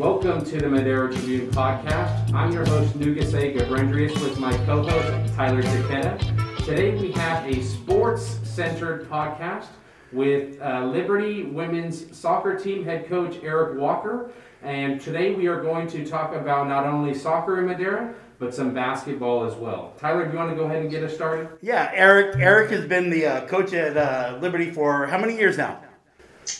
Welcome 0.00 0.46
to 0.46 0.58
the 0.58 0.66
Madera 0.66 1.12
Tribune 1.12 1.50
podcast. 1.50 2.32
I'm 2.32 2.50
your 2.52 2.64
host, 2.64 2.98
Nugesse 2.98 3.54
Ghebrendrias, 3.54 4.18
with 4.22 4.38
my 4.38 4.56
co 4.64 4.82
host, 4.82 5.34
Tyler 5.34 5.62
Takeda. 5.62 6.64
Today 6.64 6.94
we 6.98 7.12
have 7.12 7.46
a 7.46 7.62
sports 7.62 8.38
centered 8.42 9.10
podcast 9.10 9.66
with 10.10 10.58
uh, 10.62 10.86
Liberty 10.86 11.44
women's 11.44 12.16
soccer 12.16 12.58
team 12.58 12.82
head 12.82 13.10
coach 13.10 13.40
Eric 13.42 13.78
Walker. 13.78 14.30
And 14.62 14.98
today 15.02 15.34
we 15.34 15.48
are 15.48 15.60
going 15.60 15.86
to 15.88 16.06
talk 16.06 16.34
about 16.34 16.66
not 16.66 16.86
only 16.86 17.12
soccer 17.12 17.58
in 17.58 17.66
Madera, 17.66 18.14
but 18.38 18.54
some 18.54 18.72
basketball 18.72 19.44
as 19.44 19.54
well. 19.56 19.92
Tyler, 19.98 20.24
do 20.24 20.32
you 20.32 20.38
want 20.38 20.48
to 20.48 20.56
go 20.56 20.64
ahead 20.64 20.80
and 20.80 20.90
get 20.90 21.02
us 21.02 21.14
started? 21.14 21.46
Yeah, 21.60 21.90
Eric. 21.92 22.36
Eric 22.38 22.70
has 22.70 22.86
been 22.86 23.10
the 23.10 23.26
uh, 23.26 23.46
coach 23.46 23.74
at 23.74 23.98
uh, 23.98 24.38
Liberty 24.40 24.70
for 24.70 25.06
how 25.08 25.18
many 25.18 25.36
years 25.36 25.58
now? 25.58 25.78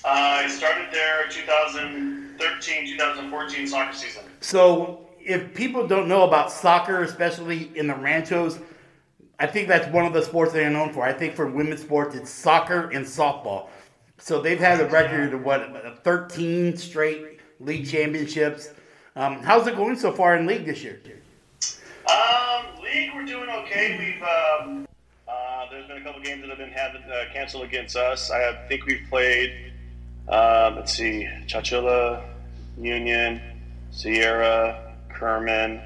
Uh, 0.05 0.09
I 0.45 0.49
started 0.49 0.89
there 0.93 1.27
2013, 2.41 2.99
2014 2.99 3.67
soccer 3.67 3.95
season. 3.95 4.23
So, 4.41 5.07
if 5.21 5.55
people 5.55 5.87
don't 5.87 6.09
know 6.09 6.27
about 6.27 6.51
soccer, 6.51 7.03
especially 7.03 7.71
in 7.75 7.87
the 7.87 7.95
ranchos, 7.95 8.59
I 9.39 9.47
think 9.47 9.69
that's 9.69 9.87
one 9.93 10.07
of 10.07 10.13
the 10.13 10.23
sports 10.23 10.53
they're 10.53 10.71
known 10.71 10.93
for. 10.93 11.05
I 11.05 11.13
think 11.13 11.35
for 11.35 11.47
women's 11.47 11.83
sports, 11.83 12.15
it's 12.15 12.31
soccer 12.31 12.91
and 12.91 13.05
softball. 13.05 13.69
So 14.19 14.41
they've 14.41 14.59
had 14.59 14.81
a 14.81 14.87
record 14.87 15.33
of 15.33 15.43
what 15.45 16.05
13 16.05 16.77
straight 16.77 17.41
league 17.59 17.89
championships. 17.89 18.69
Um, 19.17 19.43
how's 19.43 19.67
it 19.67 19.77
going 19.77 19.97
so 19.97 20.13
far 20.13 20.37
in 20.37 20.47
league 20.47 20.67
this 20.67 20.83
year? 20.85 21.01
Um, 22.07 22.83
league, 22.83 23.11
we're 23.15 23.25
doing 23.25 23.49
okay. 23.49 23.97
We've 23.99 24.23
um, 24.23 24.87
uh, 25.27 25.67
there's 25.71 25.87
been 25.89 25.97
a 25.97 26.05
couple 26.05 26.21
games 26.21 26.43
that 26.43 26.51
have 26.51 26.59
been 26.59 26.71
had 26.71 26.97
uh, 26.97 27.33
canceled 27.33 27.65
against 27.65 27.97
us. 27.97 28.31
I 28.31 28.67
think 28.69 28.85
we've 28.85 29.07
played. 29.09 29.73
Uh, 30.29 30.73
let's 30.77 30.93
see, 30.93 31.27
Chowchilla, 31.47 32.23
Union, 32.83 33.41
Sierra, 33.91 34.97
Kerman. 35.09 35.81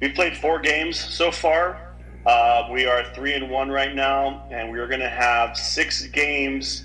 We've 0.00 0.14
played 0.14 0.36
four 0.36 0.58
games 0.60 0.98
so 0.98 1.30
far. 1.30 1.96
Uh, 2.26 2.68
we 2.70 2.86
are 2.86 3.04
three 3.14 3.34
and 3.34 3.50
one 3.50 3.70
right 3.70 3.94
now, 3.94 4.46
and 4.50 4.70
we 4.70 4.78
are 4.78 4.86
going 4.86 5.00
to 5.00 5.08
have 5.08 5.56
six 5.56 6.06
games 6.08 6.84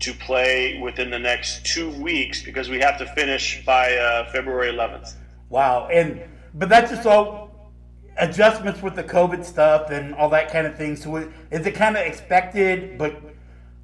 to 0.00 0.12
play 0.12 0.78
within 0.82 1.10
the 1.10 1.18
next 1.18 1.64
two 1.64 1.90
weeks 1.90 2.42
because 2.42 2.68
we 2.68 2.78
have 2.78 2.98
to 2.98 3.06
finish 3.14 3.64
by 3.64 3.96
uh, 3.96 4.30
February 4.30 4.72
11th. 4.72 5.14
Wow, 5.48 5.88
and 5.88 6.22
but 6.54 6.68
that's 6.68 6.90
just 6.90 7.06
all 7.06 7.72
adjustments 8.18 8.82
with 8.82 8.94
the 8.94 9.02
COVID 9.02 9.44
stuff 9.44 9.90
and 9.90 10.14
all 10.14 10.28
that 10.30 10.50
kind 10.50 10.66
of 10.66 10.76
thing. 10.76 10.96
So 10.96 11.16
it, 11.16 11.30
is 11.50 11.66
it 11.66 11.74
kind 11.74 11.96
of 11.96 12.06
expected, 12.06 12.98
but 12.98 13.20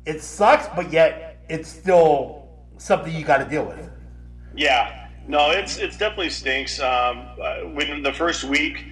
it 0.07 0.23
sucks, 0.23 0.69
but 0.75 0.93
yet 0.93 1.45
it's 1.49 1.69
still 1.69 2.49
something 2.79 3.15
you 3.15 3.25
got 3.25 3.39
to 3.39 3.45
deal 3.45 3.65
with. 3.65 3.91
Yeah, 4.55 5.09
no, 5.27 5.51
it's 5.51 5.77
it's 5.77 5.97
definitely 5.97 6.31
stinks. 6.31 6.81
Um, 6.81 7.27
within 7.75 8.03
the 8.03 8.13
first 8.13 8.45
week, 8.45 8.85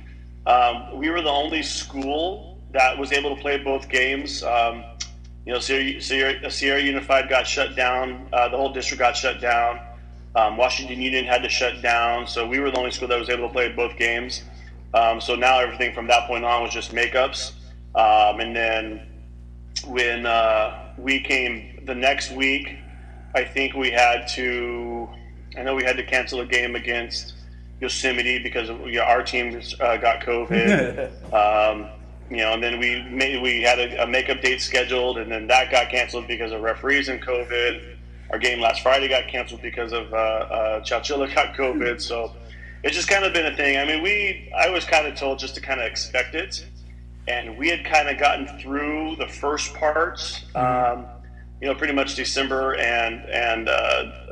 um, 0.47 0.97
we 0.99 1.11
were 1.11 1.23
the 1.23 1.31
only 1.31 1.63
school 1.63 2.59
that 2.73 2.99
was 2.99 3.13
able 3.13 3.35
to 3.35 3.41
play 3.41 3.59
both 3.59 3.89
games. 3.89 4.43
Um, 4.43 4.85
you 5.45 5.53
know, 5.53 5.61
Sierra, 5.61 6.01
Sierra, 6.01 6.51
Sierra, 6.51 6.81
Unified 6.81 7.29
got 7.29 7.47
shut 7.47 7.75
down. 7.75 8.29
Uh, 8.33 8.49
the 8.49 8.57
whole 8.57 8.73
district 8.73 8.99
got 8.99 9.17
shut 9.17 9.41
down. 9.41 9.81
Um, 10.37 10.57
Washington 10.57 11.01
Union 11.01 11.25
had 11.25 11.43
to 11.43 11.49
shut 11.49 11.81
down, 11.83 12.27
so 12.27 12.47
we 12.47 12.61
were 12.61 12.71
the 12.71 12.79
only 12.79 12.91
school 12.91 13.09
that 13.09 13.19
was 13.19 13.31
able 13.31 13.49
to 13.49 13.53
play 13.53 13.73
both 13.73 13.97
games. 13.97 14.43
Um, 14.95 15.21
so 15.21 15.35
now 15.35 15.59
everything 15.59 15.95
from 15.95 16.07
that 16.09 16.29
point 16.29 16.45
on 16.45 16.63
was 16.63 16.73
just 16.73 16.93
makeups. 16.93 17.53
Um, 17.95 18.41
and 18.41 18.55
then 18.55 19.07
when 19.87 20.27
uh, 20.27 20.93
we 20.99 21.21
came 21.21 21.83
the 21.85 21.95
next 21.95 22.31
week, 22.33 22.77
I 23.35 23.45
think 23.45 23.75
we 23.75 23.91
had 23.91 24.29
to. 24.29 25.09
I 25.59 25.63
know 25.63 25.75
we 25.75 25.83
had 25.83 25.97
to 25.97 26.05
cancel 26.05 26.41
a 26.41 26.47
game 26.47 26.77
against 26.77 27.35
Yosemite 27.81 28.39
because 28.39 28.69
of, 28.69 28.81
you 28.87 28.99
know, 28.99 29.03
our 29.03 29.23
team 29.23 29.61
uh, 29.81 29.97
got 29.97 30.21
COVID. 30.21 31.33
um, 31.33 31.91
you 32.31 32.39
know, 32.39 32.53
and 32.53 32.63
then 32.63 32.79
we 32.79 33.03
made, 33.03 33.43
we 33.43 33.63
had 33.63 33.79
a, 33.79 34.05
a, 34.05 34.07
makeup 34.07 34.41
date 34.41 34.61
scheduled, 34.61 35.19
and 35.19 35.33
then 35.33 35.47
that 35.47 35.71
got 35.71 35.89
canceled 35.89 36.29
because 36.29 36.53
of 36.53 36.61
referees 36.61 37.09
and 37.09 37.23
COVID. 37.23 37.97
Our 38.31 38.39
game 38.39 38.61
last 38.61 38.83
Friday 38.83 39.09
got 39.09 39.29
canceled 39.29 39.63
because 39.63 39.93
of 39.93 40.13
uh, 40.13 40.17
uh, 40.17 40.81
Chowchilla 40.81 41.35
got 41.35 41.55
COVID. 41.55 42.01
So 42.01 42.33
it's 42.85 42.95
just 42.95 43.09
kind 43.09 43.25
of 43.25 43.33
been 43.33 43.47
a 43.47 43.57
thing. 43.57 43.79
I 43.79 43.85
mean, 43.85 44.03
we 44.03 44.53
I 44.57 44.69
was 44.69 44.85
kind 44.85 45.07
of 45.07 45.15
told 45.17 45.39
just 45.39 45.55
to 45.55 45.61
kind 45.61 45.81
of 45.81 45.87
expect 45.87 46.35
it, 46.35 46.67
and 47.27 47.57
we 47.57 47.69
had 47.69 47.85
kind 47.85 48.09
of 48.09 48.19
gotten 48.19 48.47
through 48.59 49.17
the 49.17 49.27
first 49.27 49.73
parts. 49.75 50.45
Mm-hmm. 50.55 51.01
Um, 51.01 51.07
you 51.61 51.67
know, 51.67 51.75
pretty 51.75 51.95
much 51.95 52.15
December 52.15 52.77
and 52.77 53.25
and 53.31 53.69
uh, 53.69 54.28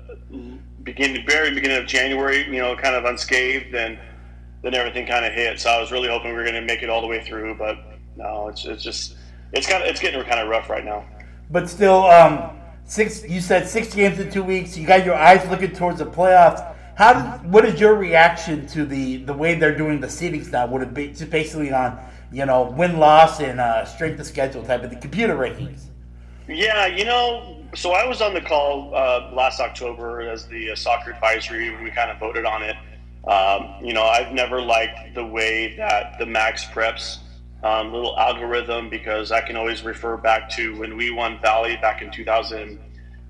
beginning 0.87 1.27
very 1.27 1.51
beginning 1.51 1.77
of 1.77 1.87
January. 1.87 2.47
You 2.47 2.63
know, 2.63 2.75
kind 2.77 2.95
of 2.95 3.05
unscathed, 3.05 3.75
and 3.75 3.99
then 4.63 4.75
everything 4.75 5.07
kind 5.07 5.27
of 5.27 5.35
hit. 5.35 5.61
So 5.61 5.69
I 5.69 5.79
was 5.79 5.93
really 5.93 6.09
hoping 6.09 6.31
we 6.31 6.37
were 6.37 6.45
going 6.45 6.55
to 6.55 6.63
make 6.63 6.83
it 6.83 6.89
all 6.89 7.03
the 7.03 7.07
way 7.07 7.23
through, 7.23 7.57
but 7.57 7.77
no, 8.17 8.49
it's 8.49 8.65
it's 8.65 8.83
just 8.83 9.17
it's 9.53 9.67
kind 9.67 9.83
of 9.83 9.91
it's 9.91 10.01
getting 10.01 10.23
kind 10.23 10.41
of 10.41 10.49
rough 10.49 10.71
right 10.71 10.85
now. 10.85 11.05
But 11.51 11.69
still, 11.69 12.07
um, 12.07 12.51
six. 12.85 13.29
You 13.29 13.41
said 13.41 13.69
six 13.69 13.95
games 13.95 14.19
in 14.19 14.31
two 14.31 14.43
weeks. 14.43 14.79
You 14.79 14.87
got 14.87 15.05
your 15.05 15.15
eyes 15.15 15.47
looking 15.51 15.73
towards 15.73 15.99
the 15.99 16.07
playoffs. 16.07 16.75
How 16.97 17.13
did, 17.13 17.53
what 17.53 17.67
is 17.67 17.79
your 17.79 17.95
reaction 17.95 18.67
to 18.69 18.87
the 18.87 19.19
the 19.19 19.35
way 19.35 19.55
they're 19.55 19.77
doing 19.77 20.01
the 20.01 20.07
seedings 20.07 20.51
now? 20.51 20.67
Would 20.67 20.83
it 20.83 20.95
be 20.95 21.09
just 21.09 21.31
basically 21.31 21.73
on 21.73 21.99
you 22.33 22.47
know 22.47 22.71
win 22.71 22.99
loss 22.99 23.41
and 23.41 23.61
uh, 23.61 23.85
strength 23.85 24.19
of 24.19 24.27
schedule 24.27 24.65
type 24.65 24.83
of 24.83 24.91
the 24.91 24.97
computer 24.97 25.37
rankings? 25.37 25.85
Yeah, 26.49 26.87
you 26.87 27.05
know, 27.05 27.56
so 27.75 27.93
I 27.93 28.07
was 28.07 28.21
on 28.21 28.35
the 28.35 28.41
call 28.41 28.95
uh, 28.95 29.31
last 29.33 29.61
October 29.61 30.21
as 30.21 30.47
the 30.47 30.73
uh, 30.73 30.77
soccer 30.77 31.13
advisory. 31.13 31.71
We 31.83 31.91
kind 31.91 32.11
of 32.11 32.19
voted 32.19 32.45
on 32.45 32.63
it. 32.63 32.77
Um, 33.27 33.85
you 33.85 33.93
know, 33.93 34.05
I've 34.05 34.33
never 34.33 34.61
liked 34.61 35.15
the 35.15 35.25
way 35.25 35.77
that 35.77 36.19
the 36.19 36.25
MaxPreps 36.25 37.19
um, 37.63 37.93
little 37.93 38.17
algorithm 38.19 38.89
because 38.89 39.33
I 39.33 39.41
can 39.41 39.57
always 39.57 39.83
refer 39.83 40.17
back 40.17 40.49
to 40.51 40.79
when 40.79 40.97
we 40.97 41.11
won 41.11 41.41
Valley 41.41 41.77
back 41.81 42.03
in 42.03 42.11
2000, 42.11 42.79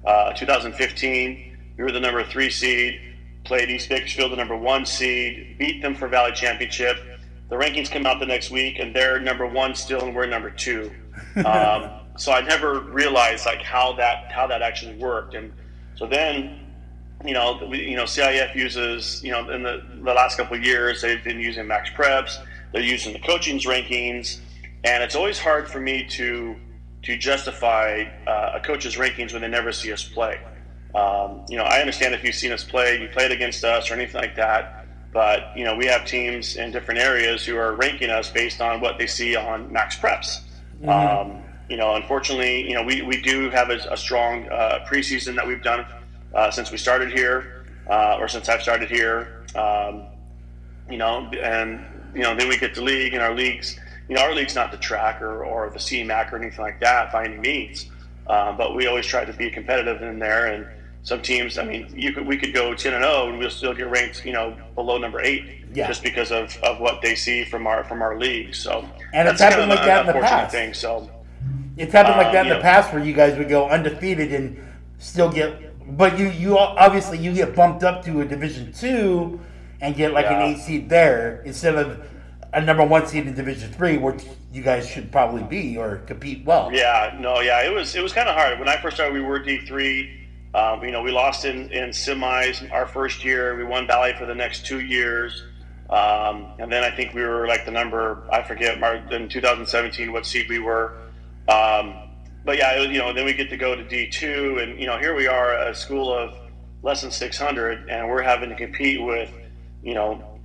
uh, 0.05 0.33
2015. 0.35 1.57
We 1.79 1.85
were 1.85 1.93
the 1.93 2.01
number 2.01 2.23
three 2.25 2.51
seed, 2.51 3.01
played 3.45 3.71
East 3.71 3.89
Bakersfield, 3.89 4.33
the 4.33 4.37
number 4.37 4.57
one 4.57 4.85
seed, 4.85 5.57
beat 5.59 5.81
them 5.81 5.95
for 5.95 6.09
Valley 6.09 6.33
Championship. 6.33 6.99
The 7.49 7.57
rankings 7.57 7.91
come 7.91 8.05
out 8.07 8.19
the 8.19 8.27
next 8.27 8.51
week, 8.51 8.79
and 8.79 8.95
they're 8.95 9.21
number 9.21 9.47
one 9.47 9.75
still, 9.75 10.03
and 10.03 10.15
we're 10.15 10.27
number 10.27 10.51
two. 10.51 10.93
Um, 11.37 12.06
so 12.17 12.33
I 12.33 12.41
never 12.41 12.81
realized 12.81 13.47
like 13.47 13.63
how 13.63 13.93
that 13.95 14.33
how 14.33 14.47
that 14.47 14.63
actually 14.63 14.97
worked, 14.97 15.35
and 15.35 15.53
so 15.97 16.07
then 16.07 16.67
you 17.25 17.33
know, 17.33 17.59
we, 17.69 17.89
you 17.89 17.97
know, 17.97 18.05
CIF 18.05 18.55
uses, 18.55 19.23
you 19.25 19.33
know, 19.33 19.49
in 19.51 19.63
the, 19.63 19.83
the 19.95 20.13
last 20.13 20.37
couple 20.37 20.57
of 20.57 20.63
years, 20.63 21.01
they've 21.01 21.23
been 21.25 21.41
using 21.41 21.65
MaxPreps. 21.65 22.45
They're 22.73 22.83
using 22.83 23.13
the 23.13 23.19
coaching's 23.21 23.65
rankings, 23.65 24.39
and 24.85 25.03
it's 25.03 25.15
always 25.15 25.39
hard 25.39 25.69
for 25.69 25.81
me 25.81 26.07
to 26.11 26.57
to 27.03 27.17
justify 27.17 28.05
uh, 28.27 28.53
a 28.57 28.61
coach's 28.61 28.97
rankings 28.97 29.33
when 29.33 29.41
they 29.41 29.49
never 29.49 29.71
see 29.71 29.93
us 29.93 30.03
play. 30.03 30.41
Um, 30.95 31.45
you 31.49 31.57
know, 31.57 31.63
I 31.63 31.81
understand 31.81 32.15
if 32.15 32.25
you've 32.25 32.35
seen 32.35 32.51
us 32.51 32.65
play, 32.65 33.01
you 33.01 33.09
played 33.09 33.31
against 33.31 33.63
us 33.65 33.91
or 33.91 33.95
anything 33.95 34.21
like 34.21 34.35
that, 34.37 34.87
but 35.13 35.57
you 35.57 35.65
know, 35.65 35.77
we 35.77 35.87
have 35.87 36.05
teams 36.05 36.57
in 36.57 36.73
different 36.73 36.99
areas 36.99 37.47
who 37.47 37.57
are 37.57 37.75
ranking 37.75 38.11
us 38.11 38.29
based 38.31 38.61
on 38.61 38.81
what 38.81 38.99
they 38.99 39.07
see 39.07 39.37
on 39.37 39.71
MaxPreps. 39.71 40.41
Mm-hmm. 40.83 40.89
Um, 40.89 41.43
you 41.69 41.77
know, 41.77 41.95
unfortunately, 41.95 42.69
you 42.69 42.75
know, 42.75 42.83
we, 42.83 43.03
we 43.03 43.21
do 43.23 43.51
have 43.51 43.71
a, 43.71 43.79
a 43.91 43.97
strong 43.97 44.49
uh, 44.49 44.85
preseason 44.89 45.35
that 45.37 45.47
we've 45.47 45.63
done 45.63 45.87
uh, 46.35 46.51
since 46.51 46.71
we 46.71 46.79
started 46.79 47.13
here, 47.13 47.65
uh, 47.89 48.19
or 48.21 48.29
since 48.29 48.49
I've 48.49 48.63
started 48.63 48.91
here. 48.91 49.45
Um, 49.55 50.05
you 50.89 50.99
know, 50.99 51.29
and 51.43 51.85
you 52.15 52.23
know, 52.23 52.35
then 52.35 52.49
we 52.49 52.57
get 52.57 52.75
to 52.75 52.83
league, 52.83 53.15
and 53.15 53.23
our 53.23 53.35
leagues, 53.35 53.79
you 54.09 54.15
know, 54.15 54.23
our 54.23 54.35
league's 54.35 54.55
not 54.55 54.71
the 54.71 54.79
TRAC 54.79 55.21
or, 55.21 55.45
or 55.45 55.71
the 55.71 55.79
CMAC 55.79 56.33
or 56.33 56.37
anything 56.37 56.61
like 56.61 56.81
that 56.81 57.13
by 57.13 57.25
any 57.25 57.37
means. 57.37 57.91
Um, 58.29 58.57
but 58.57 58.75
we 58.75 58.87
always 58.87 59.07
try 59.07 59.25
to 59.25 59.33
be 59.33 59.51
competitive 59.51 60.03
in 60.03 60.19
there. 60.19 60.47
And 60.47 60.67
some 61.03 61.23
teams, 61.23 61.59
I 61.59 61.65
mean, 61.65 61.93
you 61.95 62.13
could 62.13 62.27
we 62.27 62.37
could 62.37 62.55
go 62.55 62.75
ten 62.75 62.95
and 62.95 63.05
zero, 63.05 63.15
oh 63.15 63.29
and 63.29 63.39
we'll 63.39 63.51
still 63.51 63.75
get 63.75 63.89
ranked, 63.89 64.25
you 64.25 64.33
know, 64.33 64.57
below 64.75 64.99
number 64.99 65.21
eight, 65.21 65.65
yeah. 65.73 65.87
just 65.87 66.03
because 66.03 66.33
of, 66.33 66.57
of 66.63 66.81
what 66.81 67.03
they 67.03 67.15
see 67.15 67.45
from 67.45 67.67
our 67.67 67.85
from 67.85 68.03
our 68.03 68.19
league. 68.19 68.55
So 68.55 68.89
and 69.13 69.29
it's 69.29 69.41
happened 69.41 69.69
like 69.69 69.85
that 69.85 70.01
in 70.01 70.07
the 70.07 70.21
past. 70.21 70.53
Thing, 70.53 70.75
so 70.75 71.11
it's 71.77 71.93
happened 71.93 72.17
like 72.17 72.33
that 72.33 72.47
um, 72.47 72.53
in 72.53 72.57
the 72.57 72.63
past 72.63 72.93
where 72.93 73.03
you 73.03 73.13
guys 73.13 73.37
would 73.37 73.49
go 73.49 73.69
undefeated 73.69 74.33
and 74.33 74.63
still 74.99 75.31
get 75.31 75.63
but 75.97 76.19
you 76.19 76.29
you 76.31 76.59
obviously 76.59 77.19
you 77.19 77.33
get 77.33 77.55
bumped 77.55 77.85
up 77.85 78.05
to 78.05 78.21
a 78.21 78.25
Division 78.25 78.73
two 78.73 79.41
and 79.81 79.95
get 79.95 80.13
like 80.13 80.25
yeah. 80.25 80.41
an 80.41 80.55
eight 80.55 80.59
seed 80.59 80.89
there 80.89 81.43
instead 81.45 81.77
of 81.77 82.07
a 82.53 82.61
number 82.61 82.85
one 82.85 83.07
seed 83.07 83.27
in 83.27 83.35
Division 83.35 83.73
three, 83.73 83.99
where 83.99 84.17
you 84.53 84.63
guys 84.63 84.89
should 84.89 85.13
probably 85.13 85.43
be 85.43 85.77
or 85.77 85.99
compete 86.07 86.45
well. 86.45 86.73
Yeah, 86.73 87.17
no, 87.21 87.41
yeah, 87.41 87.65
it 87.65 87.73
was 87.73 87.95
it 87.95 88.03
was 88.03 88.13
kind 88.13 88.29
of 88.29 88.35
hard 88.35 88.59
when 88.59 88.69
I 88.69 88.81
first 88.81 88.97
started. 88.97 89.15
We 89.15 89.21
were 89.21 89.39
D 89.39 89.65
three. 89.67 90.23
Um, 90.55 90.83
you 90.83 90.91
know, 90.91 91.03
we 91.03 91.11
lost 91.11 91.45
in, 91.45 91.71
in 91.71 91.91
semis 91.91 92.73
our 92.73 92.87
first 92.87 93.23
year. 93.23 93.57
We 93.57 93.65
won 93.65 93.87
Valley 93.87 94.15
for 94.19 94.25
the 94.25 94.35
next 94.35 94.65
two 94.65 94.81
years. 94.81 95.45
Um, 95.91 96.55
and 96.59 96.73
then 96.73 96.83
I 96.83 96.91
think 96.91 97.13
we 97.13 97.23
were 97.23 97.47
like 97.47 97.67
the 97.67 97.71
number, 97.71 98.27
I 98.33 98.43
forget, 98.43 98.79
in 99.13 99.29
2017 99.29 100.13
what 100.13 100.25
seed 100.25 100.49
we 100.49 100.59
were. 100.59 100.97
Um, 101.49 101.95
but 102.45 102.59
yeah, 102.59 102.81
you 102.83 102.99
know, 102.99 103.13
then 103.13 103.25
we 103.25 103.35
get 103.35 103.51
to 103.51 103.57
go 103.57 103.75
to 103.75 103.85
D 103.85 104.09
two, 104.09 104.59
and 104.61 104.79
you 104.81 104.87
know, 104.87 104.99
here 104.99 105.15
we 105.15 105.27
are, 105.27 105.57
a 105.57 105.75
school 105.75 106.13
of 106.13 106.37
less 106.83 107.03
than 107.03 107.11
600, 107.11 107.91
and 107.91 108.09
we're 108.09 108.23
having 108.23 108.49
to 108.49 108.55
compete 108.55 109.03
with, 109.03 109.31
you 109.83 109.95
know, 109.95 110.37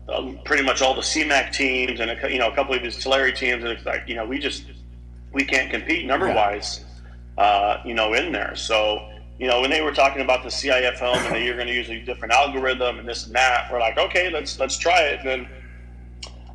pretty 0.44 0.64
much 0.64 0.82
all 0.82 0.94
the 0.94 1.02
CMAC 1.02 1.54
teams 1.54 2.00
and 2.00 2.12
a, 2.12 2.32
you 2.32 2.40
know 2.40 2.50
a 2.50 2.56
couple 2.56 2.74
of 2.74 2.82
these 2.82 2.98
Tulare 2.98 3.32
teams, 3.32 3.64
and 3.64 3.72
it's 3.72 3.86
like 3.86 4.04
you 4.08 4.16
know 4.16 4.26
we 4.26 4.40
just 4.40 4.66
we 5.32 5.44
can't 5.46 5.72
compete 5.72 6.06
number 6.06 6.28
wise, 6.34 6.84
uh, 7.38 7.78
you 7.86 7.94
know, 7.94 8.14
in 8.14 8.32
there. 8.32 8.56
So 8.56 9.10
you 9.40 9.48
know 9.48 9.62
when 9.62 9.70
they 9.70 9.82
were 9.82 9.94
talking 9.94 10.22
about 10.22 10.44
the 10.44 10.50
CIF 10.50 11.00
home 11.00 11.18
and 11.18 11.36
that 11.36 11.42
you're 11.42 11.56
going 11.56 11.68
to 11.68 11.74
use 11.74 11.90
a 11.90 12.00
different 12.02 12.34
algorithm 12.34 13.00
and 13.00 13.08
this 13.08 13.26
and 13.26 13.36
that, 13.36 13.72
we're 13.72 13.80
like, 13.80 13.98
okay, 13.98 14.30
let's 14.30 14.60
let's 14.60 14.78
try 14.78 15.02
it. 15.02 15.20
And 15.20 15.28
then 15.28 15.40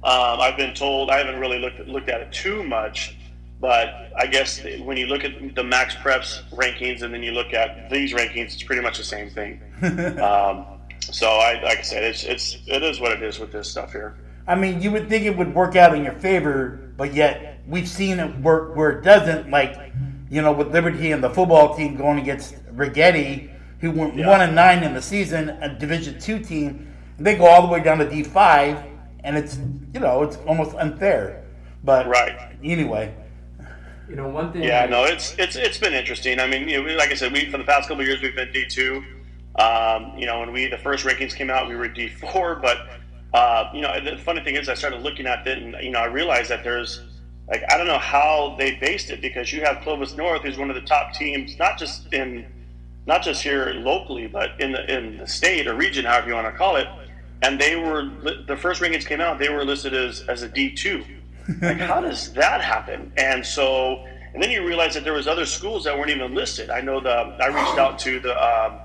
um, 0.03 0.41
I've 0.41 0.57
been 0.57 0.75
told 0.75 1.11
I 1.11 1.19
haven't 1.19 1.41
really 1.41 1.59
looked 1.59 1.81
looked 1.81 2.09
at 2.09 2.21
it 2.21 2.33
too 2.33 2.63
much, 2.63 3.17
but 3.61 4.11
I 4.17 4.27
guess 4.27 4.63
when 4.85 4.97
you 4.97 5.07
look 5.07 5.25
at 5.25 5.33
the 5.55 5.63
MaxPreps 5.63 6.51
rankings 6.51 7.03
and 7.03 7.13
then 7.13 7.23
you 7.23 7.33
look 7.33 7.53
at 7.55 7.89
these 7.91 8.13
rankings, 8.13 8.55
it's 8.55 8.63
pretty 8.63 8.83
much 8.83 8.99
the 8.99 9.05
same 9.05 9.31
thing. 9.31 9.61
um, 10.21 10.67
so 11.01 11.29
I, 11.29 11.61
like 11.63 11.79
I 11.79 11.83
said, 11.83 12.05
it's 12.05 12.25
it's 12.25 12.59
it 12.67 12.83
is 12.83 13.01
what 13.01 13.13
it 13.13 13.23
is 13.23 13.39
with 13.39 13.53
this 13.53 13.71
stuff 13.71 13.93
here. 13.93 14.17
I 14.47 14.55
mean, 14.55 14.81
you 14.81 14.91
would 14.93 15.09
think 15.09 15.25
it 15.25 15.37
would 15.37 15.55
work 15.55 15.75
out 15.77 15.95
in 15.95 16.05
your 16.05 16.13
favor, 16.15 16.93
but 16.97 17.15
yet 17.15 17.61
we've 17.67 17.89
seen 17.89 18.19
it 18.21 18.39
work 18.41 18.77
where 18.77 18.91
it 18.91 19.03
doesn't. 19.05 19.51
Like, 19.51 19.77
you 20.31 20.43
know, 20.43 20.53
with 20.53 20.73
Liberty 20.73 21.13
and 21.13 21.23
the 21.23 21.31
football 21.31 21.77
team 21.77 21.97
going 21.97 22.19
against 22.19 22.55
Righetti, 22.77 23.51
who 23.81 23.91
went 23.91 24.17
Yeah. 24.17 24.29
one 24.29 24.41
and 24.41 24.55
nine 24.55 24.83
in 24.83 24.95
the 24.95 25.03
season, 25.03 25.51
a 25.61 25.69
Division 25.69 26.19
two 26.21 26.39
team, 26.39 26.93
they 27.19 27.37
go 27.37 27.47
all 27.47 27.63
the 27.63 27.69
way 27.73 27.81
down 27.81 27.99
to 27.99 28.09
D 28.09 28.23
five, 28.23 28.79
and 29.25 29.37
it's 29.37 29.59
you 29.95 30.01
know 30.01 30.23
it's 30.23 30.37
almost 30.47 30.77
unfair. 30.77 31.43
But 31.85 32.07
Right. 32.09 32.37
anyway, 32.63 33.15
You 34.09 34.17
know, 34.17 34.29
one 34.29 34.53
thing. 34.53 34.63
Yeah, 34.63 34.83
I- 34.83 34.87
no, 34.87 35.05
it's 35.05 35.35
it's 35.39 35.57
it's 35.57 35.79
been 35.79 35.95
interesting. 35.95 36.39
I 36.41 36.47
mean, 36.47 36.69
you 36.69 36.83
know, 36.83 36.95
like 36.95 37.11
I 37.11 37.15
said, 37.15 37.33
we 37.33 37.51
for 37.51 37.59
the 37.59 37.65
past 37.65 37.89
couple 37.89 38.03
of 38.03 38.07
years 38.09 38.23
we've 38.23 38.37
been 38.37 38.53
D 38.53 38.67
two. 38.67 39.03
Um, 39.59 40.17
you 40.19 40.27
know, 40.27 40.41
when 40.41 40.53
we 40.53 40.67
the 40.69 40.79
first 40.79 41.05
rankings 41.05 41.35
came 41.35 41.51
out, 41.51 41.69
we 41.69 41.75
were 41.77 41.89
D 41.89 42.09
four. 42.09 42.57
But 42.57 42.79
uh, 43.35 43.71
you 43.75 43.81
know, 43.81 43.99
the 44.01 44.17
funny 44.19 44.43
thing 44.43 44.55
is, 44.57 44.69
I 44.69 44.75
started 44.75 45.03
looking 45.03 45.27
at 45.27 45.47
it, 45.47 45.59
and 45.59 45.75
you 45.83 45.91
know, 45.91 45.99
I 46.01 46.07
realized 46.07 46.51
that 46.51 46.63
there's 46.63 47.03
like 47.49 47.63
I 47.71 47.77
don't 47.77 47.87
know 47.87 47.99
how 47.99 48.55
they 48.59 48.77
based 48.77 49.11
it 49.11 49.21
because 49.21 49.53
you 49.53 49.63
have 49.63 49.81
Clovis 49.83 50.17
North, 50.17 50.43
who's 50.43 50.59
one 50.59 50.71
of 50.71 50.77
the 50.77 50.83
top 50.83 51.13
teams, 51.15 51.59
not 51.59 51.79
just 51.79 52.13
in 52.13 52.47
not 53.07 53.23
just 53.23 53.43
here 53.43 53.73
locally, 53.75 54.27
but 54.27 54.61
in 54.61 54.73
the 54.73 54.95
in 54.95 55.19
the 55.19 55.27
state 55.27 55.67
or 55.67 55.75
region, 55.75 56.05
however 56.05 56.29
you 56.29 56.35
want 56.35 56.47
to 56.47 56.57
call 56.57 56.77
it. 56.77 56.87
And 57.43 57.61
they 57.61 57.77
were 57.77 58.11
the 58.47 58.57
first 58.57 58.81
rankings 58.81 59.05
came 59.07 59.21
out, 59.21 59.39
they 59.39 59.49
were 59.49 59.65
listed 59.65 59.95
as 59.95 60.23
as 60.29 60.43
a 60.43 60.49
D 60.49 60.73
two. 60.75 61.05
Like, 61.61 61.79
how 61.79 62.01
does 62.01 62.33
that 62.35 62.61
happen? 62.63 63.13
And 63.17 63.45
so, 63.45 64.05
and 64.35 64.43
then 64.43 64.51
you 64.51 64.67
realize 64.67 64.95
that 64.95 65.05
there 65.05 65.13
was 65.13 65.27
other 65.29 65.47
schools 65.47 65.85
that 65.85 65.97
weren't 65.97 66.11
even 66.11 66.35
listed. 66.35 66.71
I 66.71 66.81
know 66.81 67.01
the 67.01 67.11
I 67.11 67.47
reached 67.47 67.79
out 67.79 67.99
to 68.01 68.21
the 68.21 68.35
um, 68.45 68.79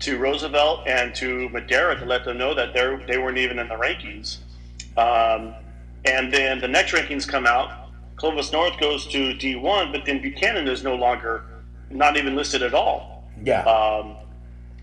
to 0.00 0.18
Roosevelt 0.18 0.86
and 0.86 1.14
to 1.16 1.48
Madera 1.50 1.98
to 1.98 2.04
let 2.06 2.24
them 2.24 2.38
know 2.38 2.54
that 2.54 2.72
they 2.72 3.04
they 3.06 3.18
weren't 3.18 3.38
even 3.38 3.58
in 3.58 3.68
the 3.68 3.74
rankings. 3.74 4.38
Um, 4.96 5.54
and 6.04 6.32
then 6.32 6.58
the 6.60 6.68
next 6.68 6.92
rankings 6.92 7.28
come 7.28 7.46
out. 7.46 7.88
Clovis 8.16 8.52
North 8.52 8.78
goes 8.80 9.06
to 9.08 9.34
D1, 9.34 9.92
but 9.92 10.04
then 10.04 10.20
Buchanan 10.20 10.68
is 10.68 10.82
no 10.82 10.94
longer 10.94 11.44
not 11.90 12.16
even 12.16 12.34
listed 12.36 12.62
at 12.62 12.74
all. 12.74 13.24
yeah, 13.42 13.62
Um, 13.62 14.16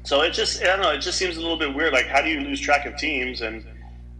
so 0.03 0.21
it 0.21 0.31
just 0.31 0.61
I 0.61 0.67
don't 0.67 0.81
know. 0.81 0.91
It 0.91 0.99
just 1.01 1.17
seems 1.17 1.37
a 1.37 1.41
little 1.41 1.57
bit 1.57 1.73
weird. 1.75 1.93
Like 1.93 2.07
how 2.07 2.21
do 2.21 2.29
you 2.29 2.41
lose 2.41 2.59
track 2.59 2.85
of 2.85 2.95
teams 2.97 3.41
and 3.41 3.65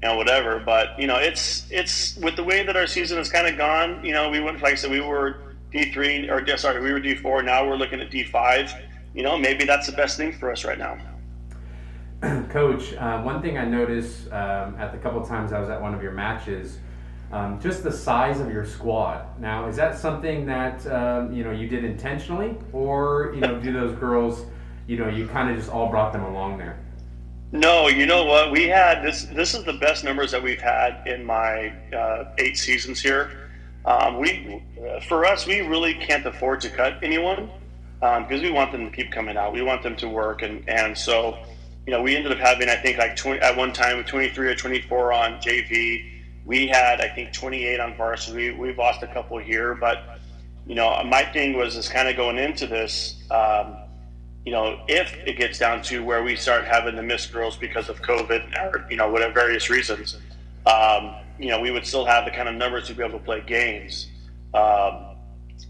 and 0.03 0.17
whatever? 0.17 0.59
But 0.59 0.99
you 0.99 1.07
know, 1.07 1.17
it's 1.17 1.67
it's 1.69 2.15
with 2.17 2.35
the 2.35 2.43
way 2.43 2.63
that 2.63 2.75
our 2.75 2.87
season 2.87 3.17
has 3.17 3.29
kind 3.29 3.47
of 3.47 3.57
gone. 3.57 4.03
You 4.03 4.13
know, 4.13 4.29
we 4.29 4.39
went 4.39 4.61
like 4.61 4.73
I 4.73 4.75
said, 4.75 4.91
we 4.91 5.01
were 5.01 5.55
D 5.71 5.91
three 5.91 6.29
or 6.29 6.45
sorry, 6.57 6.81
we 6.81 6.91
were 6.91 6.99
D 6.99 7.15
four. 7.15 7.41
Now 7.41 7.67
we're 7.67 7.77
looking 7.77 8.01
at 8.01 8.11
D 8.11 8.23
five. 8.23 8.71
You 9.13 9.23
know, 9.23 9.37
maybe 9.37 9.65
that's 9.65 9.87
the 9.87 9.93
best 9.93 10.17
thing 10.17 10.31
for 10.31 10.51
us 10.51 10.63
right 10.63 10.77
now. 10.77 10.97
Coach, 12.49 12.93
uh, 12.95 13.21
one 13.21 13.41
thing 13.41 13.57
I 13.57 13.65
noticed 13.65 14.27
um, 14.27 14.75
at 14.79 14.91
the 14.91 14.97
couple 14.97 15.23
times 15.25 15.53
I 15.53 15.59
was 15.59 15.69
at 15.69 15.79
one 15.79 15.93
of 15.93 16.01
your 16.01 16.11
matches, 16.11 16.79
um, 17.31 17.59
just 17.59 17.83
the 17.83 17.91
size 17.91 18.39
of 18.39 18.51
your 18.51 18.65
squad. 18.65 19.39
Now, 19.39 19.67
is 19.67 19.75
that 19.75 19.97
something 19.97 20.45
that 20.47 20.85
um, 20.87 21.33
you 21.33 21.43
know 21.43 21.51
you 21.51 21.67
did 21.67 21.83
intentionally, 21.83 22.57
or 22.73 23.31
you 23.35 23.41
know, 23.41 23.59
do 23.59 23.71
those 23.71 23.97
girls, 23.99 24.45
you 24.87 24.97
know, 24.97 25.09
you 25.09 25.27
kind 25.27 25.49
of 25.49 25.57
just 25.57 25.69
all 25.69 25.89
brought 25.89 26.11
them 26.11 26.23
along 26.23 26.57
there? 26.57 26.79
No, 27.51 27.87
you 27.87 28.05
know 28.05 28.25
what? 28.25 28.51
We 28.51 28.67
had 28.67 29.01
this. 29.03 29.23
This 29.23 29.53
is 29.53 29.63
the 29.63 29.73
best 29.73 30.03
numbers 30.03 30.31
that 30.31 30.43
we've 30.43 30.59
had 30.59 31.07
in 31.07 31.23
my 31.23 31.73
uh, 31.93 32.33
eight 32.37 32.57
seasons 32.57 33.01
here. 33.01 33.49
Um, 33.85 34.19
we, 34.19 34.61
for 35.07 35.25
us, 35.25 35.47
we 35.47 35.61
really 35.61 35.93
can't 35.93 36.25
afford 36.25 36.59
to 36.61 36.69
cut 36.69 36.99
anyone 37.01 37.49
because 38.01 38.41
we 38.41 38.51
want 38.51 38.73
them 38.73 38.89
to 38.89 38.91
keep 38.91 39.11
coming 39.13 39.37
out. 39.37 39.53
We 39.53 39.61
want 39.61 39.81
them 39.81 39.95
to 39.97 40.09
work, 40.09 40.41
and 40.41 40.67
and 40.67 40.97
so, 40.97 41.37
you 41.85 41.91
know, 41.91 42.01
we 42.01 42.17
ended 42.17 42.33
up 42.33 42.37
having 42.37 42.67
I 42.67 42.75
think 42.75 42.97
like 42.97 43.15
20, 43.15 43.39
at 43.39 43.55
one 43.55 43.71
time 43.71 44.03
23 44.03 44.47
or 44.47 44.55
24 44.55 45.13
on 45.13 45.31
JV. 45.39 46.15
We 46.45 46.67
had 46.67 46.99
I 46.99 47.07
think 47.07 47.31
28 47.31 47.79
on 47.79 47.95
varsity. 47.95 48.51
We, 48.51 48.57
we've 48.57 48.77
lost 48.77 49.03
a 49.03 49.07
couple 49.07 49.37
here, 49.37 49.73
but 49.73 50.19
you 50.65 50.75
know, 50.75 51.01
my 51.05 51.23
thing 51.23 51.55
was 51.57 51.77
is 51.77 51.87
kind 51.87 52.09
of 52.09 52.17
going 52.17 52.37
into 52.37 52.67
this. 52.67 53.15
Um, 53.31 53.77
you 54.47 54.53
know, 54.53 54.79
if 54.87 55.13
it 55.25 55.37
gets 55.37 55.59
down 55.59 55.81
to 55.81 56.01
where 56.01 56.23
we 56.23 56.37
start 56.37 56.63
having 56.63 56.95
to 56.95 57.03
miss 57.03 57.25
girls 57.25 57.57
because 57.57 57.89
of 57.89 58.01
COVID 58.01 58.55
or, 58.55 58.87
you 58.89 58.95
know, 58.95 59.11
whatever 59.11 59.33
various 59.33 59.69
reasons, 59.69 60.15
um, 60.65 61.15
you 61.37 61.49
know, 61.49 61.59
we 61.59 61.69
would 61.69 61.85
still 61.85 62.05
have 62.05 62.23
the 62.23 62.31
kind 62.31 62.47
of 62.47 62.55
numbers 62.55 62.87
to 62.87 62.93
be 62.93 63.03
able 63.03 63.19
to 63.19 63.25
play 63.25 63.41
games. 63.41 64.07
Um, 64.53 65.17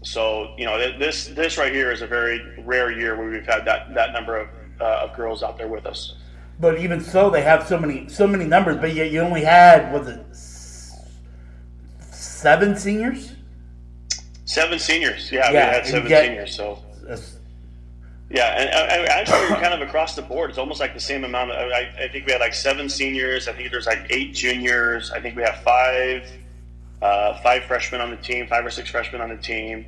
so, 0.04 0.54
you 0.56 0.64
know, 0.64 0.78
this 0.96 1.26
this 1.26 1.58
right 1.58 1.72
here 1.72 1.90
is 1.90 2.02
a 2.02 2.06
very 2.06 2.40
rare 2.60 2.92
year 2.92 3.16
where 3.16 3.28
we've 3.28 3.44
had 3.44 3.64
that, 3.64 3.92
that 3.94 4.12
number 4.12 4.36
of, 4.36 4.48
uh, 4.80 5.08
of 5.08 5.16
girls 5.16 5.42
out 5.42 5.58
there 5.58 5.66
with 5.66 5.84
us. 5.84 6.14
but 6.60 6.78
even 6.78 7.00
so, 7.00 7.30
they 7.30 7.42
have 7.42 7.66
so 7.66 7.80
many 7.80 8.08
so 8.08 8.28
many 8.28 8.44
numbers, 8.44 8.76
but 8.76 8.94
yet 8.94 9.10
you 9.10 9.22
only 9.22 9.42
had 9.42 9.92
was 9.92 10.06
it 10.06 10.24
seven 12.14 12.76
seniors? 12.76 13.32
Seven 14.44 14.78
seniors. 14.78 15.32
Yeah, 15.32 15.50
Yeah, 15.50 15.50
we 15.50 15.74
had 15.74 15.84
seven 15.84 16.08
seniors. 16.08 16.54
So, 16.54 16.78
Yeah, 18.30 18.60
and, 18.60 18.68
and 18.68 19.08
actually, 19.08 19.48
kind 19.60 19.72
of 19.72 19.80
across 19.80 20.14
the 20.14 20.22
board. 20.22 20.50
It's 20.50 20.58
almost 20.58 20.80
like 20.80 20.92
the 20.92 21.00
same 21.00 21.24
amount. 21.24 21.50
Of, 21.50 21.56
I, 21.56 22.04
I 22.04 22.08
think 22.08 22.26
we 22.26 22.32
had 22.32 22.40
like 22.40 22.54
seven 22.54 22.88
seniors. 22.88 23.48
I 23.48 23.52
think 23.54 23.70
there's 23.70 23.86
like 23.86 24.06
eight 24.10 24.34
juniors. 24.34 25.10
I 25.10 25.20
think 25.20 25.34
we 25.34 25.42
have 25.42 25.62
five, 25.62 26.30
uh, 27.00 27.40
five 27.40 27.64
freshmen 27.64 28.02
on 28.02 28.10
the 28.10 28.18
team, 28.18 28.46
five 28.46 28.66
or 28.66 28.70
six 28.70 28.90
freshmen 28.90 29.22
on 29.22 29.30
the 29.30 29.36
team, 29.36 29.86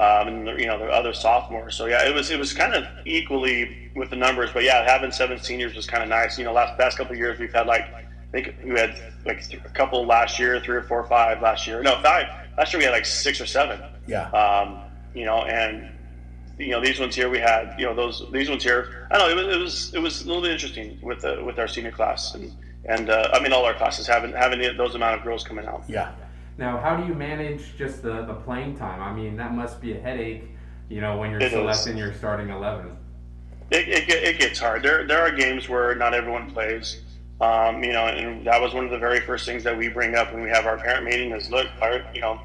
um, 0.00 0.28
and 0.28 0.58
you 0.58 0.66
know 0.66 0.78
the 0.78 0.86
other 0.86 1.12
sophomores. 1.12 1.76
So 1.76 1.84
yeah, 1.84 2.08
it 2.08 2.14
was 2.14 2.30
it 2.30 2.38
was 2.38 2.54
kind 2.54 2.74
of 2.74 2.86
equally 3.04 3.90
with 3.94 4.08
the 4.08 4.16
numbers. 4.16 4.50
But 4.54 4.64
yeah, 4.64 4.84
having 4.84 5.12
seven 5.12 5.38
seniors 5.38 5.74
was 5.74 5.86
kind 5.86 6.02
of 6.02 6.08
nice. 6.08 6.38
You 6.38 6.44
know, 6.44 6.52
last 6.54 6.78
past 6.78 6.96
couple 6.96 7.12
of 7.12 7.18
years 7.18 7.38
we've 7.38 7.52
had 7.52 7.66
like 7.66 7.82
I 7.82 8.04
think 8.32 8.54
we 8.64 8.70
had 8.70 8.96
like 9.26 9.44
a 9.52 9.68
couple 9.68 10.06
last 10.06 10.38
year, 10.38 10.58
three 10.60 10.76
or 10.76 10.82
four, 10.82 11.00
or 11.00 11.06
five 11.08 11.42
last 11.42 11.66
year. 11.66 11.82
No, 11.82 12.00
five 12.02 12.26
last 12.56 12.72
year 12.72 12.78
we 12.78 12.84
had 12.84 12.92
like 12.92 13.04
six 13.04 13.38
or 13.38 13.46
seven. 13.46 13.82
yeah. 14.06 14.30
Um, 14.30 14.78
you 15.14 15.26
know, 15.26 15.42
and 15.42 15.90
you 16.62 16.70
know 16.70 16.80
these 16.80 17.00
ones 17.00 17.14
here 17.14 17.28
we 17.28 17.38
had 17.38 17.74
you 17.78 17.84
know 17.86 17.94
those 17.94 18.24
these 18.32 18.48
ones 18.48 18.62
here. 18.62 19.06
I 19.10 19.18
don't 19.18 19.36
know 19.36 19.42
it 19.42 19.46
was 19.46 19.54
it 19.54 19.60
was, 19.60 19.94
it 19.94 19.98
was 20.00 20.22
a 20.22 20.26
little 20.26 20.42
bit 20.42 20.52
interesting 20.52 20.98
with 21.02 21.20
the 21.20 21.42
with 21.44 21.58
our 21.58 21.68
senior 21.68 21.92
class 21.92 22.34
and 22.34 22.52
and 22.84 23.10
uh, 23.10 23.30
I 23.32 23.40
mean 23.42 23.52
all 23.52 23.64
our 23.64 23.74
classes 23.74 24.06
having 24.06 24.32
having 24.32 24.76
those 24.76 24.94
amount 24.94 25.18
of 25.18 25.24
girls 25.24 25.44
coming 25.44 25.66
out. 25.66 25.84
Yeah. 25.88 26.12
Now, 26.58 26.78
how 26.78 26.96
do 26.96 27.06
you 27.06 27.14
manage 27.14 27.76
just 27.78 28.02
the, 28.02 28.26
the 28.26 28.34
playing 28.34 28.76
time? 28.76 29.00
I 29.00 29.10
mean, 29.12 29.36
that 29.38 29.54
must 29.54 29.80
be 29.80 29.96
a 29.96 30.00
headache, 30.00 30.44
you 30.90 31.00
know, 31.00 31.16
when 31.16 31.30
you're 31.30 31.40
It 31.40 31.46
is. 31.46 31.52
selecting 31.52 31.96
your 31.96 32.12
starting 32.12 32.50
eleven. 32.50 32.96
It, 33.70 33.88
it, 33.88 34.08
it 34.10 34.38
gets 34.38 34.58
hard. 34.58 34.82
There 34.82 35.06
there 35.06 35.20
are 35.20 35.32
games 35.32 35.68
where 35.68 35.94
not 35.94 36.14
everyone 36.14 36.50
plays. 36.50 37.00
Um, 37.40 37.82
you 37.82 37.92
know, 37.92 38.06
and 38.06 38.46
that 38.46 38.60
was 38.60 38.72
one 38.72 38.84
of 38.84 38.90
the 38.90 38.98
very 38.98 39.20
first 39.20 39.46
things 39.46 39.64
that 39.64 39.76
we 39.76 39.88
bring 39.88 40.14
up 40.14 40.32
when 40.32 40.42
we 40.42 40.50
have 40.50 40.66
our 40.66 40.76
parent 40.76 41.04
meeting 41.06 41.32
is 41.32 41.50
look, 41.50 41.66
our, 41.80 42.04
you 42.14 42.20
know, 42.20 42.40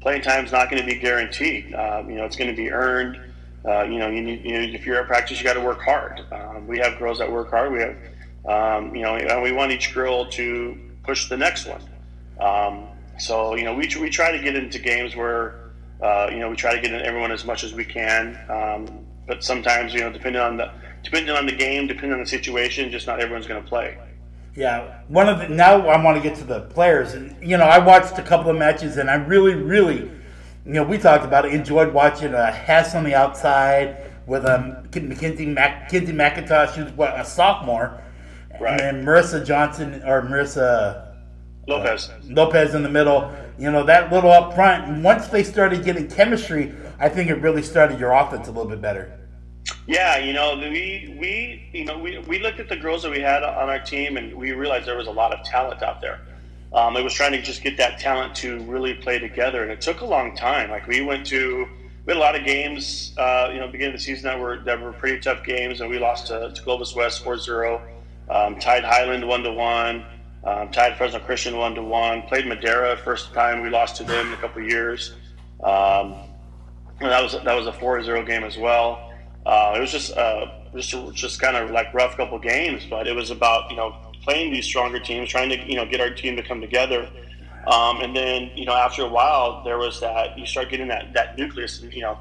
playing 0.00 0.22
time 0.22 0.46
is 0.46 0.52
not 0.52 0.70
going 0.70 0.80
to 0.80 0.86
be 0.86 0.94
guaranteed. 0.98 1.74
Um, 1.74 2.08
you 2.08 2.16
know, 2.16 2.24
it's 2.24 2.36
going 2.36 2.48
to 2.48 2.56
be 2.56 2.70
earned. 2.70 3.20
Uh, 3.64 3.82
you 3.82 3.98
know, 3.98 4.08
you 4.08 4.22
need, 4.22 4.44
you 4.44 4.52
know, 4.52 4.60
if 4.60 4.86
you're 4.86 5.00
at 5.00 5.06
practice, 5.06 5.38
you 5.38 5.44
got 5.44 5.54
to 5.54 5.60
work 5.60 5.80
hard. 5.80 6.24
Um, 6.32 6.66
we 6.66 6.78
have 6.78 6.98
girls 6.98 7.18
that 7.18 7.30
work 7.30 7.50
hard. 7.50 7.72
We 7.72 7.80
have, 7.80 7.96
um, 8.46 8.94
you 8.94 9.02
know, 9.02 9.16
and 9.16 9.42
we 9.42 9.52
want 9.52 9.72
each 9.72 9.92
girl 9.94 10.28
to 10.30 10.78
push 11.02 11.28
the 11.28 11.36
next 11.36 11.66
one. 11.66 11.82
Um, 12.40 12.86
so, 13.18 13.56
you 13.56 13.64
know, 13.64 13.74
we, 13.74 13.88
we 14.00 14.10
try 14.10 14.30
to 14.30 14.38
get 14.38 14.54
into 14.54 14.78
games 14.78 15.16
where, 15.16 15.72
uh, 16.00 16.28
you 16.30 16.38
know, 16.38 16.50
we 16.50 16.56
try 16.56 16.74
to 16.74 16.80
get 16.80 16.92
in 16.92 17.00
everyone 17.02 17.32
as 17.32 17.44
much 17.44 17.64
as 17.64 17.74
we 17.74 17.84
can. 17.84 18.38
Um, 18.48 19.06
but 19.26 19.42
sometimes, 19.42 19.92
you 19.92 20.00
know, 20.00 20.10
depending 20.10 20.40
on 20.40 20.56
the 20.56 20.72
depending 21.02 21.34
on 21.34 21.46
the 21.46 21.52
game, 21.52 21.86
depending 21.86 22.12
on 22.12 22.20
the 22.20 22.26
situation, 22.26 22.90
just 22.90 23.06
not 23.06 23.20
everyone's 23.20 23.46
going 23.46 23.62
to 23.62 23.68
play. 23.68 23.98
Yeah, 24.56 25.02
one 25.08 25.28
of 25.28 25.38
the 25.38 25.48
now 25.48 25.86
I 25.86 26.02
want 26.02 26.16
to 26.16 26.22
get 26.22 26.36
to 26.38 26.44
the 26.44 26.62
players, 26.62 27.14
and 27.14 27.36
you 27.40 27.56
know 27.56 27.64
I 27.64 27.78
watched 27.78 28.18
a 28.18 28.22
couple 28.22 28.50
of 28.50 28.56
matches, 28.56 28.96
and 28.96 29.08
I 29.08 29.14
really, 29.14 29.54
really, 29.54 30.10
you 30.66 30.72
know, 30.74 30.82
we 30.84 30.98
talked 30.98 31.24
about 31.24 31.44
it. 31.46 31.54
Enjoyed 31.54 31.92
watching 31.92 32.34
uh, 32.34 32.52
Hess 32.52 32.94
on 32.94 33.04
the 33.04 33.14
outside 33.14 34.10
with 34.26 34.44
um, 34.44 34.88
Mackenzie 34.94 35.46
Mac- 35.46 35.82
Mackenzie 35.84 36.12
McIntosh, 36.12 36.70
who's 36.74 36.90
what 36.92 37.18
a 37.18 37.24
sophomore, 37.24 38.02
Right. 38.60 38.80
and 38.80 38.98
then 38.98 39.04
Marissa 39.06 39.44
Johnson 39.44 40.02
or 40.04 40.22
Marissa 40.22 41.14
Lopez. 41.66 42.10
Lopez 42.28 42.74
in 42.74 42.82
the 42.82 42.88
middle. 42.90 43.32
You 43.58 43.70
know 43.70 43.84
that 43.84 44.12
little 44.12 44.30
up 44.30 44.54
front. 44.54 44.84
And 44.88 45.02
once 45.02 45.28
they 45.28 45.42
started 45.42 45.84
getting 45.84 46.08
chemistry, 46.08 46.72
I 46.98 47.08
think 47.08 47.30
it 47.30 47.34
really 47.34 47.62
started 47.62 47.98
your 47.98 48.12
offense 48.12 48.48
a 48.48 48.50
little 48.52 48.68
bit 48.70 48.80
better. 48.80 49.14
Yeah, 49.86 50.18
you 50.18 50.32
know, 50.32 50.56
we 50.58 51.16
we 51.20 51.68
you 51.72 51.84
know 51.84 51.98
we, 51.98 52.18
we 52.20 52.38
looked 52.38 52.60
at 52.60 52.68
the 52.68 52.76
girls 52.76 53.02
that 53.02 53.10
we 53.10 53.20
had 53.20 53.42
on 53.42 53.68
our 53.68 53.80
team, 53.80 54.16
and 54.16 54.34
we 54.34 54.52
realized 54.52 54.86
there 54.86 54.96
was 54.96 55.08
a 55.08 55.12
lot 55.12 55.32
of 55.32 55.44
talent 55.44 55.82
out 55.82 56.00
there. 56.00 56.20
Um, 56.72 56.96
it 56.96 57.02
was 57.02 57.14
trying 57.14 57.32
to 57.32 57.40
just 57.40 57.62
get 57.62 57.76
that 57.78 57.98
talent 57.98 58.34
to 58.36 58.60
really 58.64 58.94
play 58.94 59.18
together, 59.18 59.62
and 59.62 59.70
it 59.70 59.80
took 59.80 60.00
a 60.00 60.04
long 60.04 60.36
time. 60.36 60.70
Like 60.70 60.86
we 60.86 61.00
went 61.00 61.26
to 61.26 61.66
we 62.04 62.12
had 62.12 62.16
a 62.16 62.20
lot 62.20 62.36
of 62.36 62.44
games, 62.44 63.12
uh, 63.18 63.50
you 63.52 63.60
know, 63.60 63.68
beginning 63.68 63.94
of 63.94 64.00
the 64.00 64.04
season 64.04 64.24
that 64.24 64.38
were 64.38 64.60
that 64.60 64.80
were 64.80 64.92
pretty 64.92 65.20
tough 65.20 65.44
games, 65.44 65.80
and 65.80 65.90
we 65.90 65.98
lost 65.98 66.28
to, 66.28 66.52
to 66.54 66.62
Clovis 66.62 66.94
West 66.94 67.24
4-0, 67.24 67.80
um, 68.30 68.58
tied 68.58 68.84
Highland 68.84 69.26
one 69.26 69.42
to 69.42 69.52
one, 69.52 70.04
um, 70.44 70.70
tied 70.70 70.96
Fresno 70.96 71.20
Christian 71.20 71.56
one 71.56 71.74
to 71.74 71.82
one, 71.82 72.22
played 72.22 72.46
Madera 72.46 72.96
first 72.96 73.32
time 73.34 73.62
we 73.62 73.70
lost 73.70 73.96
to 73.96 74.04
them 74.04 74.28
in 74.28 74.32
a 74.32 74.36
couple 74.36 74.62
years. 74.62 75.14
Um, 75.62 76.16
that 77.00 77.22
was 77.22 77.32
that 77.32 77.54
was 77.54 77.66
a 77.66 77.72
4-0 77.72 78.26
game 78.26 78.44
as 78.44 78.56
well. 78.56 79.12
Uh, 79.46 79.74
it 79.76 79.80
was 79.80 79.92
just 79.92 80.16
uh, 80.16 80.46
just 80.74 80.94
just 81.14 81.40
kind 81.40 81.56
of 81.56 81.70
like 81.70 81.92
rough 81.94 82.16
couple 82.16 82.38
games, 82.38 82.86
but 82.88 83.06
it 83.06 83.14
was 83.14 83.30
about 83.30 83.70
you 83.70 83.76
know 83.76 83.94
playing 84.28 84.52
these 84.52 84.66
stronger 84.66 85.00
teams, 85.00 85.30
trying 85.30 85.48
to 85.48 85.56
you 85.66 85.74
know 85.74 85.86
get 85.86 86.00
our 86.00 86.10
team 86.10 86.36
to 86.36 86.42
come 86.42 86.60
together. 86.60 87.08
Um, 87.66 88.00
and 88.00 88.14
then 88.14 88.50
you 88.54 88.66
know 88.66 88.74
after 88.74 89.02
a 89.02 89.08
while, 89.08 89.64
there 89.64 89.78
was 89.78 90.00
that 90.00 90.38
you 90.38 90.44
start 90.44 90.68
getting 90.68 90.88
that 90.88 91.14
that 91.14 91.38
nucleus. 91.38 91.80
You 91.80 92.02
know, 92.02 92.18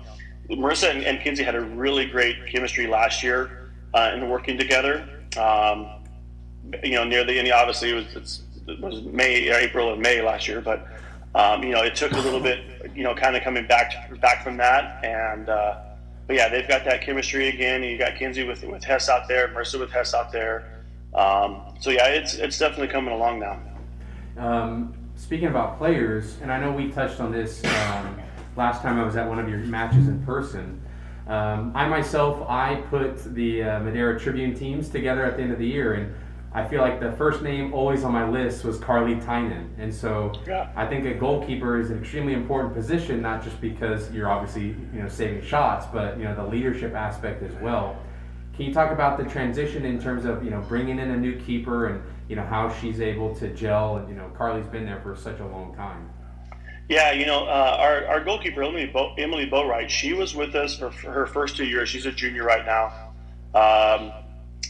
Marissa 0.49 0.89
and, 0.89 1.03
and 1.03 1.19
Kinsey 1.19 1.43
had 1.43 1.55
a 1.55 1.61
really 1.61 2.05
great 2.05 2.47
chemistry 2.47 2.87
last 2.87 3.23
year 3.23 3.71
uh, 3.93 4.11
in 4.13 4.29
working 4.29 4.57
together. 4.57 5.07
Um, 5.37 5.89
you 6.81 6.95
know, 6.95 7.03
near 7.03 7.25
the 7.25 7.37
end, 7.37 7.51
obviously 7.51 7.89
it 7.91 8.15
was 8.15 8.41
it 8.67 8.79
was 8.79 9.01
May, 9.01 9.49
April, 9.49 9.89
or 9.89 9.97
May 9.97 10.21
last 10.21 10.47
year, 10.47 10.61
but 10.61 10.87
um, 11.35 11.61
you 11.61 11.71
know 11.71 11.83
it 11.83 11.95
took 11.95 12.13
a 12.13 12.19
little 12.19 12.39
bit. 12.39 12.59
You 12.95 13.03
know, 13.03 13.15
kind 13.15 13.35
of 13.35 13.43
coming 13.43 13.67
back 13.67 14.09
back 14.21 14.43
from 14.45 14.55
that 14.57 15.03
and. 15.03 15.49
Uh, 15.49 15.81
but 16.25 16.35
yeah, 16.35 16.49
they've 16.49 16.67
got 16.67 16.83
that 16.83 16.99
chemistry 16.99 17.47
again. 17.47 17.81
You 17.83 17.97
got 17.97 18.17
Kinsey 18.17 18.43
with 18.43 18.61
with 18.65 18.83
Hess 18.83 19.07
out 19.07 19.29
there, 19.29 19.47
Marissa 19.47 19.79
with 19.79 19.91
Hess 19.91 20.13
out 20.13 20.29
there. 20.29 20.76
Um, 21.13 21.61
so 21.79 21.89
yeah, 21.89 22.07
it's 22.07 22.35
it's 22.35 22.57
definitely 22.57 22.87
coming 22.87 23.13
along 23.13 23.39
now. 23.39 23.59
Um, 24.37 24.93
speaking 25.15 25.47
about 25.47 25.77
players, 25.77 26.37
and 26.41 26.51
I 26.51 26.59
know 26.59 26.71
we 26.71 26.91
touched 26.91 27.19
on 27.19 27.31
this 27.31 27.63
um, 27.65 28.19
last 28.55 28.81
time 28.81 28.99
I 28.99 29.03
was 29.03 29.15
at 29.15 29.27
one 29.27 29.39
of 29.39 29.49
your 29.49 29.59
matches 29.59 30.07
in 30.07 30.23
person. 30.25 30.81
Um, 31.27 31.73
I 31.75 31.87
myself, 31.87 32.47
I 32.47 32.75
put 32.89 33.35
the 33.35 33.63
uh, 33.63 33.79
Madera 33.81 34.19
Tribune 34.19 34.53
teams 34.53 34.89
together 34.89 35.25
at 35.25 35.35
the 35.35 35.43
end 35.43 35.51
of 35.51 35.59
the 35.59 35.67
year, 35.67 35.93
and 35.95 36.13
I 36.53 36.65
feel 36.65 36.81
like 36.81 36.99
the 36.99 37.11
first 37.13 37.41
name 37.41 37.73
always 37.73 38.03
on 38.03 38.13
my 38.13 38.27
list 38.27 38.63
was 38.63 38.79
Carly 38.79 39.19
Tynan. 39.19 39.75
And 39.77 39.93
so 39.93 40.31
yeah. 40.47 40.71
I 40.75 40.85
think 40.85 41.05
a 41.05 41.13
goalkeeper 41.13 41.79
is 41.79 41.91
an 41.91 41.99
extremely 41.99 42.33
important 42.33 42.73
position, 42.73 43.21
not 43.21 43.43
just 43.43 43.59
because 43.59 44.09
you're 44.11 44.29
obviously 44.29 44.67
you 44.93 45.01
know 45.01 45.09
saving 45.09 45.43
shots, 45.43 45.85
but 45.91 46.17
you 46.17 46.23
know 46.23 46.33
the 46.33 46.45
leadership 46.45 46.93
aspect 46.95 47.43
as 47.43 47.53
well. 47.61 47.97
Can 48.57 48.65
you 48.65 48.73
talk 48.73 48.91
about 48.91 49.17
the 49.17 49.23
transition 49.23 49.85
in 49.85 50.01
terms 50.01 50.25
of 50.25 50.43
you 50.43 50.49
know 50.49 50.61
bringing 50.67 50.99
in 50.99 51.11
a 51.11 51.17
new 51.17 51.39
keeper 51.39 51.87
and 51.87 52.03
you 52.27 52.35
know 52.35 52.43
how 52.43 52.73
she's 52.73 52.99
able 52.99 53.33
to 53.35 53.53
gel? 53.53 53.97
And 53.97 54.09
you 54.09 54.15
know 54.15 54.29
Carly's 54.35 54.67
been 54.67 54.85
there 54.85 54.99
for 55.01 55.15
such 55.15 55.39
a 55.39 55.45
long 55.45 55.73
time. 55.75 56.09
Yeah, 56.89 57.11
you 57.11 57.25
know, 57.25 57.43
uh, 57.43 57.77
our, 57.79 58.07
our 58.07 58.23
goalkeeper, 58.23 58.63
Emily, 58.63 58.85
Bo- 58.85 59.13
Emily 59.17 59.45
Boatwright, 59.45 59.89
she 59.89 60.13
was 60.13 60.33
with 60.33 60.55
us 60.55 60.79
for, 60.79 60.89
for, 60.89 61.11
her 61.11 61.25
first 61.25 61.57
two 61.57 61.65
years. 61.65 61.89
She's 61.89 62.05
a 62.05 62.13
junior 62.13 62.45
right 62.45 62.65
now. 62.65 63.11
Um, 63.53 64.13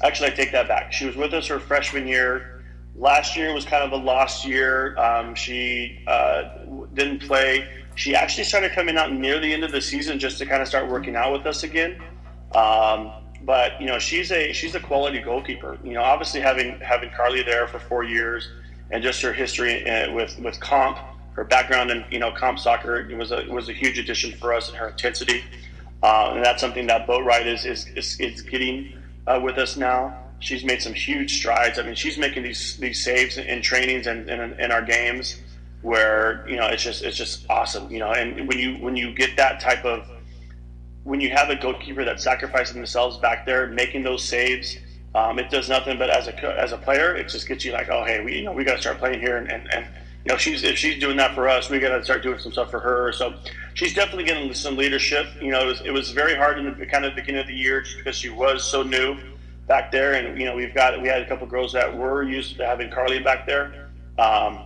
Actually, 0.04 0.32
I 0.32 0.36
take 0.36 0.52
that 0.52 0.68
back. 0.68 0.94
She 0.94 1.06
was 1.06 1.16
with 1.16 1.34
us 1.34 1.48
her 1.48 1.60
freshman 1.60 2.08
year. 2.08 2.64
Last 2.96 3.36
year 3.36 3.54
was 3.54 3.66
kind 3.66 3.84
of 3.84 3.92
a 3.92 4.04
lost 4.04 4.46
year. 4.46 4.98
Um, 4.98 5.34
she 5.34 6.04
uh, 6.08 6.60
didn't 6.94 7.20
play. 7.20 7.68
She 7.96 8.16
actually 8.16 8.44
started 8.44 8.74
coming 8.74 8.98
out 8.98 9.12
near 9.12 9.40
the 9.40 9.52
end 9.52 9.64
of 9.64 9.72
the 9.72 9.82
season 9.82 10.20
just 10.20 10.38
to 10.38 10.46
kind 10.46 10.62
of 10.62 10.68
start 10.68 10.88
working 10.88 11.16
out 11.16 11.34
with 11.34 11.46
us 11.48 11.64
again. 11.64 12.02
Um, 12.54 13.12
but 13.48 13.80
you 13.80 13.88
know, 13.88 13.98
she's 13.98 14.30
a 14.34 14.52
she's 14.52 14.76
a 14.76 14.80
quality 14.80 15.20
goalkeeper. 15.22 15.80
You 15.82 15.94
know, 15.94 16.04
obviously 16.04 16.42
having 16.42 16.78
having 16.82 17.10
Carly 17.12 17.44
there 17.44 17.66
for 17.66 17.80
four 17.80 18.04
years 18.04 18.50
and 18.92 19.02
just 19.02 19.22
her 19.22 19.32
history 19.32 19.90
uh, 19.90 20.12
with 20.12 20.38
with 20.40 20.60
comp, 20.60 20.98
her 21.32 21.46
background 21.46 21.90
in 21.90 22.04
you 22.12 22.20
know 22.20 22.30
comp 22.34 22.60
soccer 22.60 23.08
was 23.18 23.32
a 23.32 23.46
was 23.50 23.70
a 23.70 23.74
huge 23.74 23.98
addition 23.98 24.34
for 24.34 24.54
us 24.54 24.68
and 24.68 24.78
her 24.78 24.90
intensity. 24.90 25.46
Uh, 26.04 26.34
and 26.36 26.46
that's 26.46 26.60
something 26.60 26.88
that 26.88 27.08
Boatwright 27.08 27.48
is 27.48 27.66
is, 27.66 27.88
is, 27.96 28.20
is 28.20 28.42
getting 28.42 28.94
uh, 29.26 29.40
with 29.42 29.58
us 29.58 29.78
now. 29.78 30.26
She's 30.40 30.66
made 30.66 30.82
some 30.82 30.94
huge 30.94 31.38
strides. 31.38 31.80
I 31.80 31.84
mean, 31.84 31.96
she's 31.96 32.18
making 32.18 32.44
these 32.44 32.76
these 32.78 33.02
saves 33.02 33.38
in 33.38 33.62
trainings 33.62 34.08
and 34.08 34.30
in, 34.30 34.60
in 34.60 34.72
our 34.74 34.82
games 34.82 35.42
where 35.84 36.46
you 36.50 36.58
know 36.58 36.68
it's 36.68 36.84
just 36.84 37.02
it's 37.02 37.16
just 37.16 37.50
awesome. 37.50 37.90
You 37.90 38.00
know, 38.00 38.12
and 38.12 38.46
when 38.46 38.60
you 38.60 38.76
when 38.76 38.98
you 38.98 39.14
get 39.14 39.38
that 39.38 39.62
type 39.62 39.86
of 39.86 40.06
when 41.08 41.22
you 41.22 41.30
have 41.30 41.50
a 41.50 41.56
goalkeeper 41.56 42.04
that's 42.04 42.22
sacrificing 42.22 42.76
themselves 42.76 43.18
back 43.18 43.46
there, 43.46 43.68
making 43.68 44.04
those 44.04 44.22
saves, 44.22 44.76
um, 45.16 45.40
it 45.40 45.50
does 45.50 45.70
nothing 45.70 45.98
but 45.98 46.10
as 46.10 46.28
a 46.28 46.60
as 46.60 46.74
a 46.74 46.78
player, 46.78 47.16
it 47.16 47.30
just 47.30 47.48
gets 47.48 47.64
you 47.64 47.72
like, 47.72 47.90
oh 47.90 48.04
hey, 48.04 48.24
we 48.24 48.40
you 48.40 48.44
know 48.44 48.52
we 48.52 48.66
got 48.66 48.76
to 48.76 48.82
start 48.82 48.98
playing 48.98 49.22
here, 49.22 49.38
and, 49.38 49.50
and, 49.50 49.74
and 49.74 49.86
you 50.26 50.32
know 50.32 50.38
she's 50.38 50.64
if 50.64 50.78
she's 50.78 51.00
doing 51.00 51.16
that 51.16 51.34
for 51.34 51.48
us, 51.48 51.70
we 51.70 51.80
got 51.80 51.98
to 51.98 52.04
start 52.04 52.24
doing 52.24 52.38
some 52.40 52.52
stuff 52.52 52.70
for 52.70 52.82
her. 52.82 53.14
So 53.14 53.34
she's 53.74 53.94
definitely 53.94 54.26
getting 54.26 54.54
some 54.54 54.76
leadership. 54.76 55.28
You 55.42 55.52
know, 55.52 55.62
it 55.62 55.66
was, 55.66 55.82
it 55.86 55.92
was 55.92 56.12
very 56.12 56.36
hard 56.36 56.60
in 56.60 56.78
the 56.78 56.86
kind 56.86 57.06
of 57.06 57.16
beginning 57.16 57.40
of 57.40 57.48
the 57.48 57.56
year 57.56 57.82
just 57.82 57.98
because 57.98 58.18
she 58.18 58.30
was 58.30 58.66
so 58.66 58.84
new 58.84 59.18
back 59.66 59.94
there, 59.94 60.14
and 60.14 60.38
you 60.38 60.46
know 60.46 60.58
we've 60.58 60.76
got 60.76 61.02
we 61.02 61.08
had 61.08 61.22
a 61.22 61.28
couple 61.28 61.48
girls 61.48 61.72
that 61.72 61.98
were 61.98 62.22
used 62.22 62.58
to 62.58 62.66
having 62.66 62.92
Carly 62.92 63.20
back 63.20 63.48
there. 63.48 63.90
Um, 64.20 64.60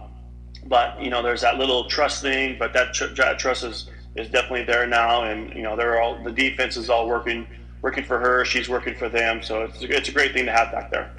but 0.66 1.00
you 1.02 1.12
know, 1.12 1.22
there's 1.22 1.42
that 1.42 1.58
little 1.58 1.88
trust 1.88 2.24
thing, 2.24 2.58
but 2.58 2.74
that, 2.74 2.94
tr- 2.94 3.14
that 3.16 3.40
trust 3.40 3.64
is 3.64 3.90
is 4.16 4.30
definitely 4.30 4.64
there 4.64 4.86
now, 4.88 5.24
and 5.24 5.54
you 5.54 5.64
know, 5.64 5.76
they're 5.76 6.02
all 6.02 6.22
the 6.24 6.32
defense 6.32 6.78
is 6.78 6.90
all 6.90 7.08
working 7.08 7.48
working 7.82 8.04
for 8.04 8.20
her. 8.20 8.46
She's 8.46 8.70
working 8.70 8.96
for 8.96 9.10
them, 9.10 9.42
so 9.42 9.64
it's 9.64 9.82
it's 9.82 10.10
a 10.10 10.12
great 10.12 10.34
thing 10.34 10.46
to 10.46 10.52
have 10.52 10.72
back 10.72 10.92
there. 10.92 11.12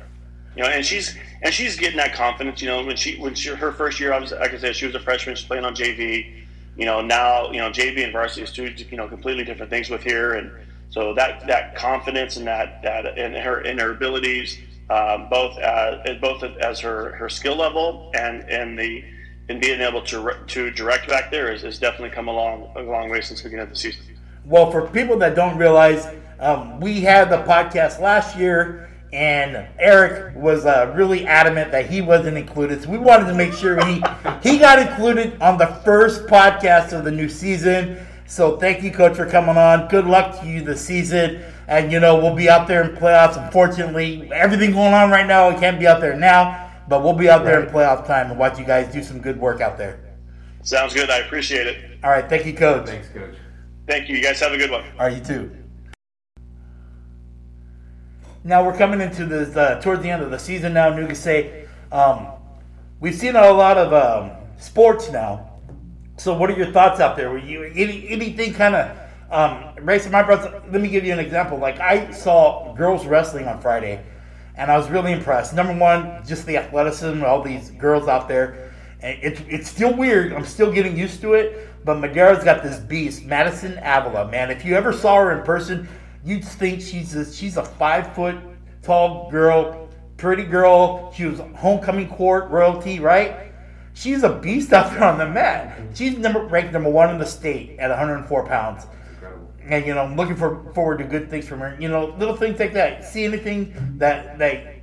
You 0.57 0.63
know, 0.63 0.69
and 0.69 0.85
she's 0.85 1.17
and 1.43 1.53
she's 1.53 1.77
getting 1.77 1.97
that 1.97 2.15
confidence. 2.15 2.61
You 2.61 2.69
know, 2.69 2.85
when 2.85 2.97
she 2.97 3.19
when 3.19 3.35
she 3.35 3.51
her 3.51 3.73
first 3.73 3.99
year, 3.99 4.13
I 4.13 4.19
was 4.19 4.33
like 4.33 4.53
I 4.53 4.59
said, 4.59 4.77
she 4.77 4.87
was 4.87 4.95
a 4.95 5.01
freshman. 5.01 5.37
She's 5.37 5.47
playing 5.47 5.65
on 5.65 5.75
JV 5.75 6.43
you 6.77 6.87
know, 6.87 7.01
now, 7.03 7.51
you 7.51 7.59
know, 7.59 7.71
JV 7.71 8.03
and 8.03 8.13
varsity 8.13 8.43
is 8.43 8.53
two, 8.53 8.75
you 8.91 8.97
know, 8.97 9.09
completely 9.09 9.45
different 9.45 9.71
things 9.71 9.91
with 9.91 10.03
here. 10.03 10.35
And 10.35 10.51
so 10.91 11.15
that, 11.15 11.47
that 11.47 11.75
confidence 11.75 12.37
and 12.37 12.47
that, 12.47 12.83
that 12.83 13.19
in 13.19 13.35
her, 13.35 13.61
in 13.61 13.79
her 13.79 13.91
abilities, 13.91 14.59
um, 14.89 15.29
both 15.29 15.59
as, 15.59 16.19
both 16.21 16.43
as 16.43 16.81
her, 16.81 17.13
her 17.13 17.29
skill 17.29 17.57
level 17.57 18.11
and, 18.15 18.49
and 18.49 18.79
the, 18.79 19.05
and 19.53 19.61
being 19.61 19.83
able 19.83 20.01
to, 20.01 20.35
to 20.47 20.71
direct 20.71 21.07
back 21.09 21.31
there 21.31 21.53
is, 21.53 21.61
has 21.61 21.79
definitely 21.79 22.09
come 22.09 22.27
a 22.27 22.33
long, 22.33 22.73
a 22.75 22.81
long 22.81 23.11
way 23.11 23.21
since 23.21 23.43
the 23.43 23.45
beginning 23.45 23.65
of 23.65 23.69
the 23.69 23.77
season. 23.77 24.03
Well, 24.47 24.71
for 24.71 24.89
people 24.89 25.19
that 25.19 25.37
don't 25.37 25.59
realize, 25.59 26.09
um, 26.41 26.81
we 26.81 27.03
had 27.03 27.29
the 27.29 27.43
podcast 27.43 28.01
last 28.01 28.37
year 28.37 28.89
and 29.13 29.69
Eric 29.79 30.35
was 30.35 30.65
uh, 30.65 30.91
really 30.97 31.27
adamant 31.27 31.71
that 31.71 31.91
he 31.91 32.01
wasn't 32.01 32.39
included. 32.39 32.83
So 32.83 32.89
we 32.89 32.97
wanted 32.97 33.27
to 33.27 33.35
make 33.35 33.53
sure 33.53 33.85
he 33.85 34.03
he 34.43 34.57
got 34.59 34.79
included 34.79 35.41
on 35.43 35.59
the 35.59 35.67
first 35.85 36.27
podcast 36.27 36.97
of 36.97 37.05
the 37.05 37.11
new 37.11 37.29
season. 37.29 37.99
So 38.27 38.57
thank 38.57 38.83
you, 38.83 38.91
Coach, 38.91 39.17
for 39.17 39.27
coming 39.27 39.59
on. 39.59 39.87
Good 39.89 40.07
luck 40.07 40.41
to 40.41 40.47
you 40.47 40.63
this 40.63 40.81
season. 40.81 41.43
And 41.69 41.93
you 41.93 42.01
know 42.01 42.17
we'll 42.17 42.35
be 42.35 42.49
out 42.49 42.67
there 42.67 42.89
in 42.89 42.97
playoffs. 42.97 43.37
Unfortunately, 43.43 44.33
everything 44.33 44.73
going 44.73 44.95
on 44.95 45.11
right 45.11 45.27
now, 45.27 45.51
we 45.51 45.61
can't 45.61 45.79
be 45.79 45.87
out 45.87 46.01
there 46.01 46.17
now, 46.17 46.62
but 46.89 47.03
we'll 47.03 47.13
be 47.13 47.29
out 47.29 47.45
there 47.45 47.63
in 47.63 47.73
playoff 47.73 48.07
time 48.07 48.31
and 48.31 48.39
watch 48.39 48.59
you 48.59 48.65
guys 48.65 48.93
do 48.93 49.03
some 49.03 49.21
good 49.21 49.39
work 49.39 49.61
out 49.61 49.79
there. 49.79 50.01
Sounds 50.63 50.95
good. 50.95 51.11
I 51.11 51.19
appreciate 51.19 51.67
it. 51.67 51.99
All 52.05 52.11
right, 52.11 52.29
thank 52.29 52.47
you, 52.47 52.55
Coach. 52.55 52.87
Thanks, 52.87 53.09
Coach. 53.09 53.35
Thank 53.87 54.09
you. 54.09 54.17
You 54.17 54.23
guys 54.23 54.39
have 54.41 54.53
a 54.53 54.57
good 54.57 54.71
one. 54.71 54.85
All 54.99 55.07
right, 55.07 55.17
you 55.17 55.25
too. 55.25 55.51
Now 58.45 58.65
we're 58.65 58.77
coming 58.77 59.01
into 59.01 59.25
this 59.25 59.57
uh, 59.57 59.81
towards 59.81 60.03
the 60.03 60.11
end 60.11 60.23
of 60.23 60.31
the 60.31 60.39
season 60.39 60.75
now. 60.75 60.91
Nugesse, 60.91 61.69
um, 61.93 62.29
we've 63.01 63.15
seen 63.15 63.37
a 63.37 63.53
lot 63.53 63.79
of 63.79 63.93
um, 63.93 64.37
sports 64.59 65.11
now. 65.11 65.49
So, 66.17 66.37
what 66.37 66.51
are 66.51 66.57
your 66.57 66.73
thoughts 66.73 67.01
out 67.01 67.17
there? 67.17 67.31
Were 67.31 67.39
you 67.39 67.65
any, 67.65 68.09
anything 68.09 68.53
kind 68.53 68.75
of 68.75 68.97
um, 69.31 69.75
racing 69.85 70.13
my 70.13 70.23
brother? 70.23 70.63
Let 70.71 70.81
me 70.81 70.89
give 70.89 71.05
you 71.05 71.13
an 71.13 71.19
example. 71.19 71.59
Like 71.59 71.79
I 71.81 72.11
saw 72.11 72.75
girls 72.75 73.07
wrestling 73.07 73.47
on 73.47 73.61
Friday, 73.61 74.05
and 74.63 74.71
I 74.71 74.79
was 74.79 74.89
really 74.91 75.11
impressed. 75.11 75.55
Number 75.55 75.77
one, 75.77 76.25
just 76.25 76.47
the 76.47 76.57
athleticism, 76.57 77.25
all 77.25 77.43
these 77.43 77.73
girls 77.73 78.07
out 78.07 78.29
there. 78.29 78.73
And 79.01 79.19
it's 79.21 79.41
it's 79.49 79.69
still 79.69 79.93
weird. 79.93 80.33
I'm 80.33 80.45
still 80.45 80.71
getting 80.71 80.97
used 80.97 81.21
to 81.23 81.35
it. 81.35 81.69
But 81.85 81.99
Madera's 81.99 82.45
got 82.45 82.63
this 82.63 82.79
beast, 82.79 83.25
Madison 83.25 83.77
Avila. 83.83 84.31
Man, 84.31 84.53
if 84.53 84.65
you 84.65 84.77
ever 84.77 84.93
saw 84.93 85.17
her 85.17 85.37
in 85.37 85.45
person, 85.45 85.89
you'd 86.25 86.45
think 86.45 86.81
she's 86.81 87.13
a, 87.17 87.31
she's 87.33 87.57
a 87.57 87.65
five 87.65 88.15
foot 88.15 88.37
tall 88.83 89.29
girl, 89.33 89.89
pretty 90.17 90.45
girl. 90.45 91.13
She 91.13 91.25
was 91.25 91.41
homecoming 91.57 92.09
court 92.09 92.49
royalty, 92.49 93.01
right? 93.01 93.53
She's 93.95 94.23
a 94.23 94.39
beast 94.39 94.73
out 94.73 94.93
there 94.93 95.03
on 95.03 95.19
the 95.19 95.29
mat. 95.29 95.77
She's 95.95 96.17
number 96.17 96.47
ranked 96.47 96.73
number 96.73 96.89
one 96.89 97.11
in 97.11 97.19
the 97.19 97.27
state 97.27 97.81
at 97.81 97.91
104 97.91 98.47
pounds. 98.47 98.87
And 99.67 99.87
you 99.87 99.95
know, 99.95 100.03
I'm 100.03 100.17
looking 100.17 100.37
for, 100.37 100.73
forward 100.75 100.99
to 100.99 101.05
good 101.05 101.31
things 101.31 101.47
from 101.47 101.61
her. 101.61 101.77
You 101.79 101.89
know, 101.89 102.15
little 102.19 102.37
things 102.37 102.59
like 102.59 102.73
that. 102.75 103.05
See 103.05 103.25
anything 103.25 103.75
that 103.99 104.39
that 104.39 104.77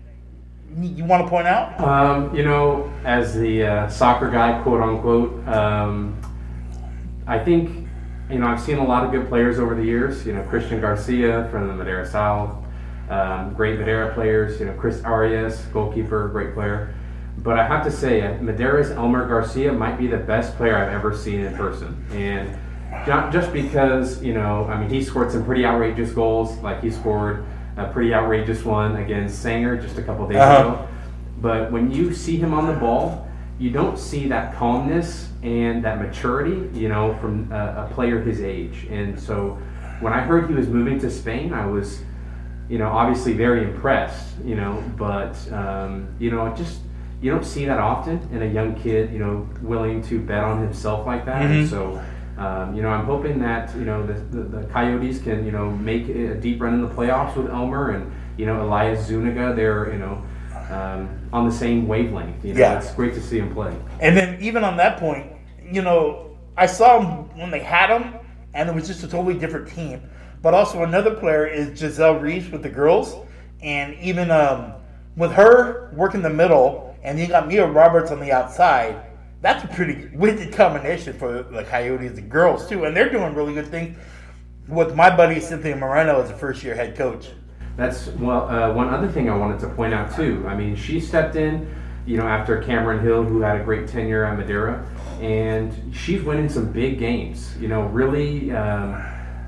you 0.77 1.03
want 1.03 1.24
to 1.24 1.29
point 1.29 1.48
out? 1.48 1.79
Um, 1.79 2.36
you 2.36 2.43
know, 2.43 2.91
as 3.03 3.36
the 3.36 3.63
uh, 3.63 3.89
soccer 3.89 4.29
guy, 4.29 4.62
quote 4.62 4.81
unquote, 4.81 5.48
um, 5.48 6.19
I 7.27 7.39
think 7.39 7.88
you 8.29 8.38
know, 8.38 8.48
I've 8.48 8.62
seen 8.62 8.77
a 8.77 8.86
lot 8.86 9.03
of 9.03 9.12
good 9.12 9.27
players 9.27 9.59
over 9.59 9.74
the 9.74 9.83
years. 9.83 10.25
You 10.25 10.33
know, 10.33 10.43
Christian 10.43 10.79
Garcia 10.79 11.48
from 11.51 11.67
the 11.67 11.74
Madera 11.74 12.05
South, 12.05 12.63
um, 13.09 13.53
great 13.53 13.79
Madera 13.79 14.13
players. 14.13 14.59
You 14.59 14.67
know, 14.67 14.74
Chris 14.74 15.03
Arias, 15.03 15.59
goalkeeper, 15.74 16.27
great 16.27 16.53
player. 16.53 16.93
But 17.39 17.57
I 17.57 17.65
have 17.65 17.83
to 17.86 17.91
say, 17.91 18.38
Madera's 18.41 18.91
Elmer 18.91 19.27
Garcia 19.27 19.71
might 19.71 19.98
be 19.98 20.07
the 20.07 20.17
best 20.17 20.55
player 20.57 20.75
I've 20.75 20.93
ever 20.93 21.15
seen 21.15 21.39
in 21.39 21.55
person, 21.55 22.05
and 22.12 22.55
not 23.08 23.31
just 23.31 23.51
because 23.53 24.22
you 24.24 24.34
know, 24.34 24.65
I 24.65 24.79
mean, 24.79 24.89
he 24.89 25.03
scored 25.03 25.31
some 25.31 25.46
pretty 25.46 25.65
outrageous 25.65 26.12
goals. 26.12 26.58
Like 26.60 26.81
he 26.81 26.91
scored 26.91 27.46
a 27.77 27.88
pretty 27.88 28.13
outrageous 28.13 28.63
one 28.65 28.98
against 28.98 29.41
Sanger 29.41 29.77
just 29.77 29.98
a 29.98 30.03
couple 30.03 30.27
days 30.27 30.38
uh-huh. 30.38 30.67
ago. 30.67 30.88
But 31.41 31.72
when 31.72 31.91
you 31.91 32.13
see 32.13 32.38
him 32.38 32.53
on 32.53 32.67
the 32.67 32.74
ball, 32.74 33.27
you 33.60 33.69
don't 33.69 33.98
see 33.98 34.27
that 34.27 34.55
calmness 34.55 35.29
and 35.43 35.84
that 35.84 36.01
maturity, 36.01 36.69
you 36.77 36.89
know, 36.89 37.15
from 37.15 37.51
a, 37.51 37.88
a 37.89 37.93
player 37.93 38.22
his 38.22 38.41
age. 38.41 38.88
And 38.89 39.19
so 39.19 39.58
when 40.01 40.13
I 40.13 40.22
heard 40.22 40.50
he 40.50 40.55
was 40.55 40.67
moving 40.67 41.00
to 41.00 41.10
Spain, 41.10 41.53
I 41.53 41.65
was, 41.65 42.01
you 42.69 42.77
know, 42.77 42.88
obviously 42.88 43.34
very 43.34 43.63
impressed, 43.63 44.36
you 44.43 44.55
know, 44.55 44.84
but, 44.98 45.36
um, 45.51 46.08
you 46.19 46.31
know, 46.31 46.53
just, 46.55 46.81
you 47.22 47.31
don't 47.31 47.46
see 47.46 47.65
that 47.65 47.79
often 47.79 48.19
in 48.31 48.41
a 48.41 48.46
young 48.46 48.75
kid, 48.75 49.12
you 49.12 49.19
know, 49.19 49.48
willing 49.62 50.01
to 50.03 50.19
bet 50.19 50.43
on 50.43 50.62
himself 50.62 51.05
like 51.05 51.25
that. 51.25 51.43
Mm-hmm. 51.43 51.69
So, 51.69 52.03
um, 52.39 52.74
you 52.74 52.81
know, 52.81 52.88
I'm 52.88 53.03
hoping 53.03 53.38
that, 53.39 53.75
you 53.75 53.84
know, 53.84 54.05
the, 54.08 54.13
the, 54.13 54.43
the, 54.43 54.67
Coyotes 54.67 55.22
can, 55.22 55.46
you 55.46 55.51
know, 55.51 55.69
make 55.69 56.08
a 56.08 56.36
deep 56.36 56.62
run 56.62 56.74
in 56.74 56.81
the 56.81 56.88
playoffs 56.88 57.36
with 57.36 57.51
Elmer 57.51 57.91
and, 57.91 58.10
you 58.38 58.46
know, 58.46 58.63
Elias 58.63 59.05
Zuniga. 59.05 59.53
They're, 59.53 59.91
you 59.91 60.00
know, 60.00 60.24
um, 60.69 61.10
on 61.34 61.46
the 61.46 61.51
same 61.51 61.86
wavelength. 61.86 62.46
You 62.46 62.53
know, 62.53 62.60
yeah. 62.62 62.79
it's 62.79 62.93
great 62.93 63.13
to 63.15 63.22
see 63.22 63.39
him 63.39 63.53
play. 63.53 63.75
And 64.00 64.15
then 64.15 64.41
even 64.41 64.63
on 64.63 64.77
that 64.77 65.00
point, 65.00 65.34
you 65.69 65.81
know, 65.81 66.38
I 66.55 66.65
saw 66.65 67.01
him 67.01 67.38
when 67.38 67.51
they 67.51 67.60
had 67.60 67.89
him, 67.89 68.13
and 68.53 68.69
it 68.69 68.74
was 68.74 68.88
just 68.88 69.03
a 69.03 69.08
totally 69.10 69.38
different 69.38 69.67
team. 69.67 70.01
But 70.41 70.53
also 70.53 70.84
another 70.84 71.15
player 71.15 71.46
is 71.46 71.77
Giselle 71.77 72.19
Reese 72.19 72.50
with 72.50 72.63
the 72.63 72.69
girls, 72.69 73.17
and 73.62 73.96
even 73.96 74.31
um, 74.31 74.75
with 75.17 75.34
her 75.34 75.91
working 75.93 76.22
the 76.22 76.29
middle, 76.29 76.96
and 77.03 77.19
you 77.19 77.27
got 77.27 77.50
Mia 77.50 77.67
Roberts 77.67 78.12
on 78.12 78.22
the 78.22 78.31
outside. 78.31 79.08
That's 79.41 79.63
a 79.63 79.67
pretty 79.67 80.10
wicked 80.13 80.51
combination 80.53 81.13
for 81.17 81.43
the 81.43 81.63
Coyotes, 81.63 82.17
and 82.17 82.29
girls 82.29 82.67
too, 82.67 82.84
and 82.84 82.96
they're 82.96 83.10
doing 83.10 83.34
really 83.34 83.53
good 83.53 83.67
things. 83.67 83.98
With 84.67 84.96
my 84.96 85.15
buddy 85.15 85.39
Cynthia 85.39 85.75
Moreno 85.75 86.22
as 86.22 86.29
a 86.29 86.38
first 86.38 86.62
year 86.62 86.75
head 86.75 86.96
coach. 86.96 87.29
That's 87.77 88.08
well. 88.08 88.50
Uh, 88.50 88.74
one 88.74 88.89
other 88.89 89.08
thing 89.08 89.29
I 89.29 89.38
wanted 89.38 89.60
to 89.62 89.69
point 89.69 89.93
out 89.93 90.13
too. 90.13 90.46
I 90.46 90.55
mean, 90.55 90.75
she 90.75 91.00
stepped 91.00 91.38
in, 91.38 91.74
you 92.05 92.17
know, 92.17 92.27
after 92.27 92.62
Cameron 92.62 93.01
Hill, 93.01 93.24
who 93.24 93.39
had 93.39 93.60
a 93.60 93.63
great 93.63 93.88
tenure 93.88 94.25
at 94.25 94.38
Madera, 94.38 94.86
and 95.22 95.96
she's 95.96 96.22
winning 96.22 96.50
some 96.50 96.72
big 96.72 97.00
games. 97.00 97.55
You 97.58 97.69
know, 97.69 97.84
really, 97.84 98.51
um, 98.51 99.01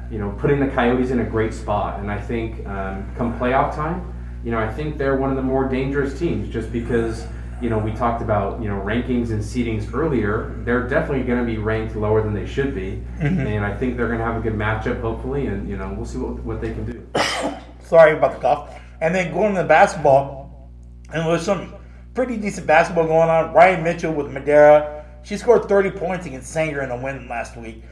you 0.10 0.18
know, 0.18 0.32
putting 0.40 0.62
the 0.62 0.70
Coyotes 0.70 1.12
in 1.12 1.20
a 1.20 1.26
great 1.26 1.54
spot. 1.54 2.00
And 2.00 2.10
I 2.10 2.20
think 2.20 2.66
um, 2.66 3.14
come 3.18 3.38
playoff 3.38 3.76
time, 3.76 4.14
you 4.46 4.52
know, 4.52 4.60
I 4.60 4.72
think 4.72 4.98
they're 4.98 5.18
one 5.18 5.30
of 5.30 5.36
the 5.36 5.44
more 5.44 5.68
dangerous 5.68 6.18
teams 6.18 6.48
just 6.50 6.72
because. 6.72 7.28
You 7.62 7.70
know, 7.70 7.78
we 7.78 7.94
talked 7.94 8.22
about 8.22 8.62
you 8.62 8.68
know 8.68 8.82
rankings 8.82 9.30
and 9.30 9.42
seedings 9.42 9.94
earlier. 9.94 10.56
They're 10.66 10.88
definitely 10.88 11.24
going 11.24 11.40
to 11.40 11.46
be 11.46 11.58
ranked 11.58 11.96
lower 11.96 12.24
than 12.24 12.34
they 12.34 12.48
should 12.48 12.74
be, 12.74 13.04
mm-hmm. 13.20 13.40
and 13.40 13.64
I 13.64 13.76
think 13.76 13.98
they're 13.98 14.08
going 14.08 14.20
to 14.20 14.26
have 14.26 14.38
a 14.38 14.42
good 14.42 14.56
matchup, 14.56 15.00
hopefully. 15.02 15.46
And 15.46 15.70
you 15.70 15.78
know, 15.78 15.94
we'll 15.96 16.06
see 16.06 16.18
what, 16.18 16.44
what 16.44 16.60
they 16.60 16.74
can 16.74 16.86
do. 16.86 17.08
Sorry 17.84 18.18
about 18.18 18.34
the 18.34 18.40
cough. 18.40 18.76
And 19.00 19.14
then 19.14 19.34
going 19.34 19.56
to 19.56 19.62
the 19.62 19.68
basketball, 19.68 20.70
and 21.14 21.26
there's 21.26 21.44
some 21.44 21.76
pretty 22.14 22.38
decent 22.38 22.68
basketball 22.68 23.06
going 23.06 23.30
on. 23.30 23.54
Ryan 23.54 23.84
Mitchell 23.84 24.14
with 24.14 24.32
Madera, 24.32 25.06
She 25.24 25.38
scored 25.38 25.68
30 25.70 25.92
points 25.92 26.26
against 26.26 26.52
Sanger 26.52 26.82
in 26.82 26.92
a 26.92 26.98
win 26.98 27.28
last 27.28 27.58
week. 27.58 27.84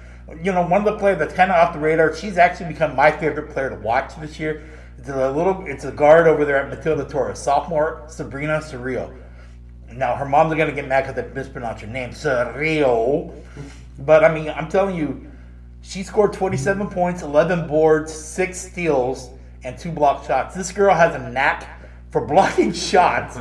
You 0.44 0.52
know, 0.52 0.66
one 0.66 0.82
of 0.82 0.86
the 0.86 0.98
players 0.98 1.18
that's 1.20 1.34
kind 1.34 1.52
of 1.52 1.58
off 1.58 1.74
the 1.74 1.80
radar. 1.80 2.16
She's 2.16 2.38
actually 2.38 2.72
become 2.74 2.96
my 2.96 3.12
favorite 3.12 3.50
player 3.52 3.70
to 3.70 3.76
watch 3.78 4.16
this 4.20 4.40
year. 4.40 4.64
It's 4.98 5.10
a 5.10 5.32
little, 5.32 5.66
it's 5.66 5.86
a 5.86 5.92
guard 5.92 6.28
over 6.28 6.44
there 6.44 6.58
at 6.58 6.70
Matilda 6.70 7.06
Torres, 7.06 7.40
sophomore 7.40 8.04
Sabrina 8.08 8.60
Cerrillo. 8.60 9.16
Now 9.94 10.16
her 10.16 10.26
mom's 10.26 10.56
gonna 10.56 10.72
get 10.72 10.88
mad 10.88 11.08
because 11.08 11.24
I 11.24 11.28
mispronounced 11.34 11.82
her 11.82 11.88
name, 11.88 12.12
Cerrillo. 12.12 13.34
But 14.00 14.24
I 14.24 14.34
mean, 14.34 14.50
I'm 14.50 14.70
telling 14.70 14.96
you, 14.96 15.30
she 15.82 16.04
scored 16.04 16.34
27 16.34 16.90
points, 16.90 17.22
11 17.22 17.68
boards, 17.68 18.14
six 18.14 18.60
steals 18.60 19.32
and 19.64 19.78
two 19.78 19.92
block 19.92 20.26
shots. 20.26 20.56
This 20.56 20.72
girl 20.72 20.94
has 20.96 21.16
a 21.16 21.30
knack 21.30 21.68
for 22.12 22.26
blocking 22.26 22.72
shots. 22.90 23.40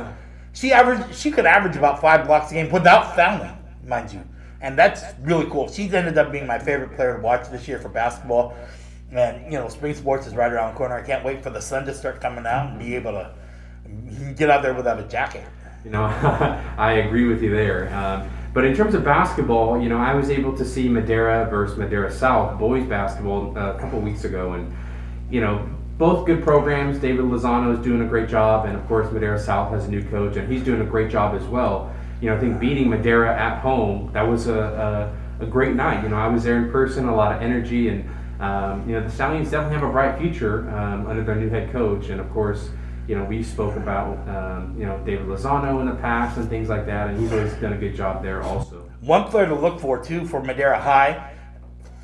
She 0.53 0.73
averaged 0.73 1.15
she 1.15 1.31
could 1.31 1.45
average 1.45 1.75
about 1.75 2.01
five 2.01 2.25
blocks 2.25 2.51
a 2.51 2.55
game 2.55 2.71
without 2.71 3.15
fouling, 3.15 3.57
mind 3.85 4.11
you. 4.11 4.21
And 4.61 4.77
that's 4.77 5.03
really 5.21 5.49
cool. 5.49 5.71
She's 5.71 5.93
ended 5.93 6.17
up 6.17 6.31
being 6.31 6.45
my 6.45 6.59
favorite 6.59 6.95
player 6.95 7.15
to 7.15 7.21
watch 7.21 7.49
this 7.49 7.67
year 7.67 7.79
for 7.79 7.89
basketball. 7.89 8.57
And 9.11 9.51
you 9.51 9.57
know, 9.57 9.69
spring 9.69 9.95
sports 9.95 10.27
is 10.27 10.35
right 10.35 10.51
around 10.51 10.73
the 10.73 10.77
corner. 10.77 10.95
I 10.95 11.01
can't 11.01 11.23
wait 11.23 11.41
for 11.41 11.49
the 11.49 11.61
sun 11.61 11.85
to 11.85 11.93
start 11.93 12.19
coming 12.21 12.45
out 12.45 12.71
and 12.71 12.79
be 12.79 12.95
able 12.95 13.13
to 13.13 13.33
get 14.35 14.49
out 14.49 14.61
there 14.61 14.73
without 14.73 14.99
a 14.99 15.03
jacket. 15.03 15.45
You 15.83 15.91
know, 15.91 16.03
I 16.77 16.93
agree 17.05 17.25
with 17.25 17.41
you 17.41 17.51
there. 17.51 17.93
Um, 17.93 18.29
but 18.53 18.65
in 18.65 18.75
terms 18.75 18.95
of 18.95 19.03
basketball, 19.03 19.81
you 19.81 19.89
know, 19.89 19.97
I 19.97 20.13
was 20.13 20.29
able 20.29 20.57
to 20.57 20.65
see 20.65 20.89
Madera 20.89 21.47
versus 21.49 21.77
Madera 21.77 22.11
South 22.11 22.59
boys 22.59 22.85
basketball 22.85 23.57
uh, 23.57 23.75
a 23.75 23.79
couple 23.79 23.99
weeks 23.99 24.23
ago, 24.23 24.53
and 24.53 24.73
you 25.29 25.39
know, 25.39 25.69
both 25.97 26.25
good 26.25 26.43
programs. 26.43 26.97
David 26.99 27.25
Lozano 27.25 27.77
is 27.77 27.83
doing 27.83 28.01
a 28.01 28.05
great 28.05 28.27
job, 28.27 28.65
and 28.65 28.75
of 28.75 28.85
course, 28.87 29.11
Madera 29.11 29.39
South 29.39 29.71
has 29.71 29.85
a 29.85 29.89
new 29.89 30.03
coach, 30.09 30.35
and 30.35 30.51
he's 30.51 30.63
doing 30.63 30.81
a 30.81 30.85
great 30.85 31.11
job 31.11 31.35
as 31.35 31.45
well. 31.45 31.93
You 32.21 32.29
know, 32.29 32.35
I 32.35 32.39
think 32.39 32.59
beating 32.59 32.89
Madera 32.89 33.37
at 33.37 33.61
home 33.61 34.09
that 34.13 34.23
was 34.23 34.47
a, 34.47 35.13
a, 35.39 35.43
a 35.43 35.45
great 35.45 35.75
night. 35.75 36.03
You 36.03 36.09
know, 36.09 36.17
I 36.17 36.27
was 36.27 36.43
there 36.43 36.57
in 36.57 36.71
person, 36.71 37.07
a 37.07 37.15
lot 37.15 37.33
of 37.35 37.41
energy, 37.41 37.89
and 37.89 38.09
um, 38.41 38.89
you 38.89 38.95
know, 38.95 39.03
the 39.03 39.11
Stallions 39.11 39.51
definitely 39.51 39.75
have 39.77 39.87
a 39.87 39.91
bright 39.91 40.17
future 40.17 40.69
um, 40.71 41.05
under 41.07 41.23
their 41.23 41.35
new 41.35 41.49
head 41.49 41.71
coach, 41.71 42.09
and 42.09 42.19
of 42.19 42.29
course. 42.31 42.69
You 43.09 43.15
know, 43.15 43.23
we've 43.23 43.45
spoke 43.45 43.75
about 43.75 44.17
um, 44.29 44.75
you 44.79 44.85
know 44.85 44.97
David 44.99 45.25
Lozano 45.25 45.79
in 45.81 45.87
the 45.87 45.95
past 45.95 46.37
and 46.37 46.47
things 46.47 46.69
like 46.69 46.85
that, 46.85 47.09
and 47.09 47.19
he's 47.19 47.31
always 47.31 47.53
done 47.53 47.73
a 47.73 47.77
good 47.77 47.95
job 47.95 48.21
there 48.21 48.43
also. 48.43 48.89
One 49.01 49.25
player 49.25 49.47
to 49.47 49.55
look 49.55 49.79
for 49.79 50.03
too 50.03 50.27
for 50.27 50.43
Madera 50.43 50.79
High, 50.79 51.33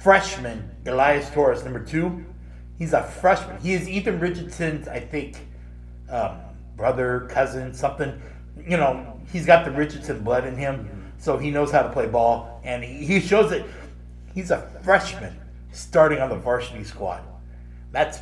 freshman 0.02 0.72
Elias 0.86 1.30
Torres, 1.30 1.64
number 1.64 1.80
two, 1.80 2.26
He's 2.78 2.94
a 2.94 3.04
freshman. 3.04 3.60
He 3.62 3.74
is 3.74 3.88
Ethan 3.88 4.20
Richardson's, 4.20 4.88
I 4.88 5.00
think, 5.00 5.38
um, 6.10 6.40
brother, 6.76 7.28
cousin, 7.30 7.74
something. 7.74 8.22
You 8.58 8.78
know, 8.78 9.20
he's 9.32 9.46
got 9.46 9.64
the 9.64 9.72
Richardson 9.72 10.24
blood 10.24 10.46
in 10.46 10.58
him, 10.58 11.14
so 11.18 11.38
he 11.38 11.52
knows 11.52 11.72
how 11.72 11.84
to 11.84 11.90
play 11.90 12.08
ball, 12.08 12.62
and 12.64 12.84
he, 12.84 13.20
shows 13.22 13.52
it. 13.52 13.66
He's 14.34 14.52
a 14.52 14.70
freshman 14.84 15.40
starting 15.72 16.20
on 16.20 16.30
the 16.30 16.36
varsity 16.36 16.84
squad. 16.84 17.22
That's 17.92 18.20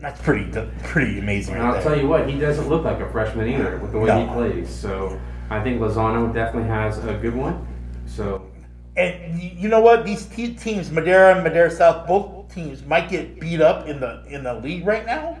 that's 0.00 0.20
pretty 0.20 0.50
pretty 0.82 1.18
amazing. 1.18 1.54
And 1.54 1.62
I'll 1.62 1.82
tell 1.82 1.98
you 1.98 2.06
what, 2.06 2.28
he 2.28 2.38
doesn't 2.38 2.68
look 2.68 2.84
like 2.84 3.00
a 3.00 3.10
freshman 3.10 3.48
either 3.48 3.78
with 3.78 3.92
the 3.92 3.98
way 3.98 4.06
no. 4.06 4.26
he 4.26 4.32
plays. 4.32 4.68
So 4.68 5.20
I 5.50 5.62
think 5.62 5.80
Lozano 5.80 6.32
definitely 6.32 6.68
has 6.68 6.98
a 6.98 7.14
good 7.14 7.34
one. 7.34 7.66
So 8.06 8.50
and 8.96 9.40
you 9.40 9.68
know 9.68 9.80
what? 9.80 10.04
These 10.04 10.26
teams, 10.26 10.90
Madera 10.90 11.34
and 11.34 11.44
Madera 11.44 11.70
South, 11.70 12.06
both 12.06 12.52
teams 12.54 12.82
might 12.84 13.10
get 13.10 13.38
beat 13.38 13.60
up 13.60 13.86
in 13.86 14.00
the 14.00 14.24
in 14.28 14.44
the 14.44 14.54
league 14.54 14.86
right 14.86 15.04
now. 15.04 15.38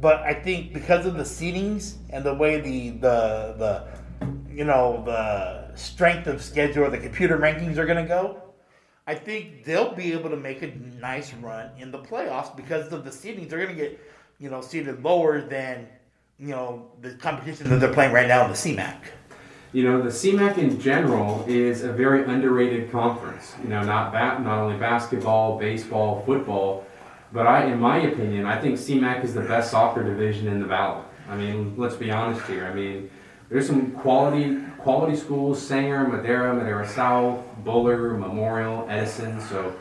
But 0.00 0.22
I 0.22 0.34
think 0.34 0.72
because 0.72 1.06
of 1.06 1.16
the 1.16 1.22
seedings 1.22 1.94
and 2.10 2.24
the 2.24 2.34
way 2.34 2.60
the 2.60 2.90
the 2.90 3.54
the 3.58 3.84
you 4.52 4.64
know 4.64 5.02
the 5.04 5.76
strength 5.76 6.26
of 6.26 6.42
schedule 6.42 6.84
or 6.84 6.90
the 6.90 6.98
computer 6.98 7.38
rankings 7.38 7.76
are 7.76 7.86
going 7.86 8.02
to 8.02 8.08
go, 8.08 8.42
I 9.08 9.14
think 9.14 9.64
they'll 9.64 9.94
be 9.94 10.12
able 10.12 10.30
to 10.30 10.36
make 10.36 10.62
a 10.62 10.72
nice 11.00 11.34
run 11.34 11.70
in 11.78 11.90
the 11.90 11.98
playoffs 11.98 12.54
because 12.54 12.92
of 12.92 13.04
the 13.04 13.10
seedings. 13.10 13.48
They're 13.48 13.64
going 13.64 13.76
to 13.76 13.82
get 13.82 13.98
you 14.38 14.50
know 14.50 14.60
seeded 14.60 15.02
lower 15.02 15.40
than 15.40 15.88
you 16.38 16.48
know 16.48 16.86
the 17.00 17.14
competition 17.14 17.68
that 17.70 17.80
they're 17.80 17.92
playing 17.92 18.12
right 18.12 18.28
now 18.28 18.44
in 18.44 18.50
the 18.50 18.56
CMAC 18.56 18.98
you 19.72 19.84
know, 19.84 20.00
the 20.00 20.08
CMAC 20.08 20.58
in 20.58 20.80
general 20.80 21.44
is 21.46 21.84
a 21.84 21.92
very 21.92 22.24
underrated 22.24 22.90
conference. 22.90 23.54
You 23.62 23.68
know, 23.68 23.82
not 23.82 24.12
not 24.12 24.58
only 24.58 24.78
basketball, 24.78 25.58
baseball, 25.58 26.22
football, 26.24 26.86
but 27.32 27.46
I, 27.46 27.66
in 27.66 27.78
my 27.78 27.98
opinion, 27.98 28.46
I 28.46 28.58
think 28.60 28.78
CMAC 28.78 29.24
is 29.24 29.34
the 29.34 29.42
best 29.42 29.70
soccer 29.70 30.02
division 30.02 30.48
in 30.48 30.60
the 30.60 30.66
valley. 30.66 31.04
I 31.28 31.36
mean, 31.36 31.74
let's 31.76 31.96
be 31.96 32.10
honest 32.10 32.46
here. 32.46 32.64
I 32.64 32.72
mean, 32.72 33.10
there's 33.48 33.66
some 33.66 33.92
quality 33.92 34.60
quality 34.78 35.16
schools: 35.16 35.60
Sanger, 35.60 36.06
Madera, 36.06 36.54
Madera 36.54 36.88
South, 36.88 37.44
Bullard, 37.64 38.18
Memorial, 38.18 38.86
Edison. 38.88 39.40
So. 39.40 39.74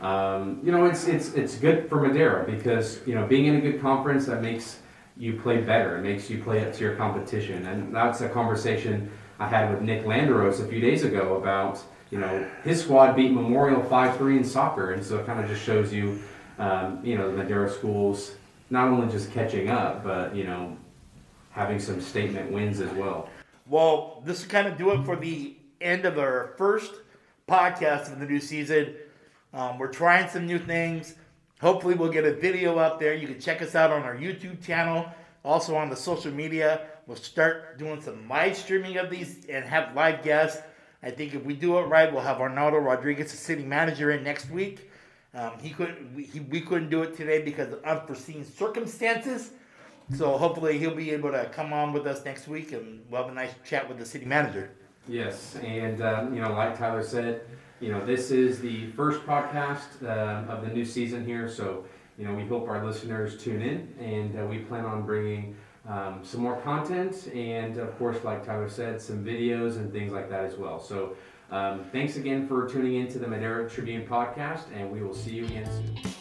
Um, 0.00 0.60
you 0.62 0.70
know, 0.70 0.86
it's 0.86 1.08
it's 1.08 1.34
it's 1.34 1.56
good 1.56 1.88
for 1.88 2.00
Madera 2.00 2.44
because 2.44 3.00
you 3.04 3.16
know 3.16 3.26
being 3.26 3.46
in 3.46 3.56
a 3.56 3.60
good 3.60 3.80
conference 3.80 4.26
that 4.26 4.40
makes 4.40 4.78
you 5.16 5.40
play 5.40 5.60
better. 5.60 5.98
It 5.98 6.02
makes 6.02 6.30
you 6.30 6.40
play 6.40 6.64
up 6.64 6.72
to 6.74 6.84
your 6.84 6.94
competition, 6.94 7.66
and 7.66 7.92
that's 7.92 8.20
a 8.20 8.28
conversation 8.28 9.10
I 9.40 9.48
had 9.48 9.72
with 9.72 9.82
Nick 9.82 10.04
Landeros 10.04 10.64
a 10.64 10.68
few 10.68 10.80
days 10.80 11.02
ago 11.02 11.36
about 11.36 11.82
you 12.10 12.20
know 12.20 12.48
his 12.62 12.82
squad 12.82 13.16
beat 13.16 13.32
Memorial 13.32 13.82
five 13.82 14.16
three 14.16 14.36
in 14.36 14.44
soccer, 14.44 14.92
and 14.92 15.04
so 15.04 15.18
it 15.18 15.26
kind 15.26 15.40
of 15.40 15.50
just 15.50 15.64
shows 15.64 15.92
you 15.92 16.20
um, 16.60 17.00
you 17.02 17.18
know 17.18 17.28
the 17.30 17.36
Madera 17.36 17.68
schools 17.68 18.36
not 18.70 18.88
only 18.88 19.10
just 19.10 19.32
catching 19.32 19.68
up, 19.68 20.04
but 20.04 20.34
you 20.34 20.44
know 20.44 20.76
having 21.58 21.80
some 21.80 22.00
statement 22.00 22.52
wins 22.52 22.78
as 22.78 22.90
well. 22.92 23.28
Well, 23.66 24.22
this 24.24 24.42
will 24.42 24.50
kind 24.50 24.68
of 24.68 24.78
do 24.78 24.92
it 24.92 25.04
for 25.04 25.16
the 25.16 25.56
end 25.80 26.04
of 26.04 26.16
our 26.16 26.54
first 26.56 26.92
podcast 27.48 28.12
of 28.12 28.20
the 28.20 28.26
new 28.26 28.38
season. 28.38 28.94
Um, 29.52 29.76
we're 29.76 29.92
trying 29.92 30.28
some 30.28 30.46
new 30.46 30.60
things. 30.60 31.16
Hopefully, 31.60 31.94
we'll 31.94 32.12
get 32.12 32.24
a 32.24 32.34
video 32.34 32.78
up 32.78 33.00
there. 33.00 33.12
You 33.12 33.26
can 33.26 33.40
check 33.40 33.60
us 33.60 33.74
out 33.74 33.90
on 33.90 34.04
our 34.04 34.16
YouTube 34.16 34.64
channel, 34.64 35.06
also 35.44 35.74
on 35.74 35.90
the 35.90 35.96
social 35.96 36.30
media. 36.30 36.82
We'll 37.08 37.16
start 37.16 37.76
doing 37.76 38.00
some 38.00 38.28
live 38.28 38.56
streaming 38.56 38.96
of 38.96 39.10
these 39.10 39.44
and 39.46 39.64
have 39.64 39.96
live 39.96 40.22
guests. 40.22 40.62
I 41.02 41.10
think 41.10 41.34
if 41.34 41.44
we 41.44 41.54
do 41.54 41.76
it 41.78 41.86
right, 41.86 42.12
we'll 42.12 42.22
have 42.22 42.40
Arnaldo 42.40 42.78
Rodriguez, 42.78 43.32
the 43.32 43.36
city 43.36 43.64
manager, 43.64 44.12
in 44.12 44.22
next 44.22 44.48
week. 44.50 44.92
Um, 45.34 45.58
he 45.60 45.70
couldn't. 45.70 46.14
We, 46.14 46.22
he, 46.22 46.38
we 46.38 46.60
couldn't 46.60 46.90
do 46.90 47.02
it 47.02 47.16
today 47.16 47.42
because 47.42 47.72
of 47.72 47.82
unforeseen 47.82 48.44
circumstances. 48.44 49.50
So 50.14 50.38
hopefully 50.38 50.78
he'll 50.78 50.94
be 50.94 51.10
able 51.10 51.32
to 51.32 51.46
come 51.46 51.72
on 51.72 51.92
with 51.92 52.06
us 52.06 52.24
next 52.24 52.48
week, 52.48 52.72
and 52.72 53.02
we'll 53.10 53.22
have 53.22 53.30
a 53.30 53.34
nice 53.34 53.52
chat 53.64 53.88
with 53.88 53.98
the 53.98 54.06
city 54.06 54.24
manager. 54.24 54.70
Yes, 55.06 55.56
and 55.62 56.00
um, 56.02 56.34
you 56.34 56.40
know, 56.40 56.52
like 56.52 56.78
Tyler 56.78 57.02
said, 57.02 57.42
you 57.80 57.92
know, 57.92 58.04
this 58.04 58.30
is 58.30 58.60
the 58.60 58.90
first 58.92 59.20
podcast 59.26 60.02
uh, 60.02 60.50
of 60.50 60.62
the 60.62 60.68
new 60.68 60.84
season 60.84 61.24
here. 61.24 61.48
So 61.48 61.84
you 62.18 62.26
know, 62.26 62.34
we 62.34 62.44
hope 62.46 62.68
our 62.68 62.84
listeners 62.84 63.42
tune 63.42 63.62
in, 63.62 63.94
and 64.00 64.38
uh, 64.38 64.44
we 64.46 64.58
plan 64.58 64.84
on 64.84 65.04
bringing. 65.04 65.56
Um, 65.86 66.20
some 66.22 66.42
more 66.42 66.60
content, 66.60 67.28
and 67.28 67.78
of 67.78 67.96
course, 67.96 68.22
like 68.22 68.44
Tyler 68.44 68.68
said, 68.68 69.00
some 69.00 69.24
videos 69.24 69.76
and 69.76 69.90
things 69.90 70.12
like 70.12 70.28
that 70.28 70.44
as 70.44 70.54
well. 70.54 70.78
So, 70.78 71.16
um, 71.50 71.84
thanks 71.92 72.16
again 72.16 72.46
for 72.46 72.68
tuning 72.68 72.96
in 72.96 73.08
to 73.08 73.18
the 73.18 73.26
Madera 73.26 73.70
Tribune 73.70 74.06
podcast, 74.06 74.64
and 74.74 74.92
we 74.92 75.02
will 75.02 75.14
see 75.14 75.30
you 75.30 75.46
again 75.46 75.64
soon. 75.64 76.12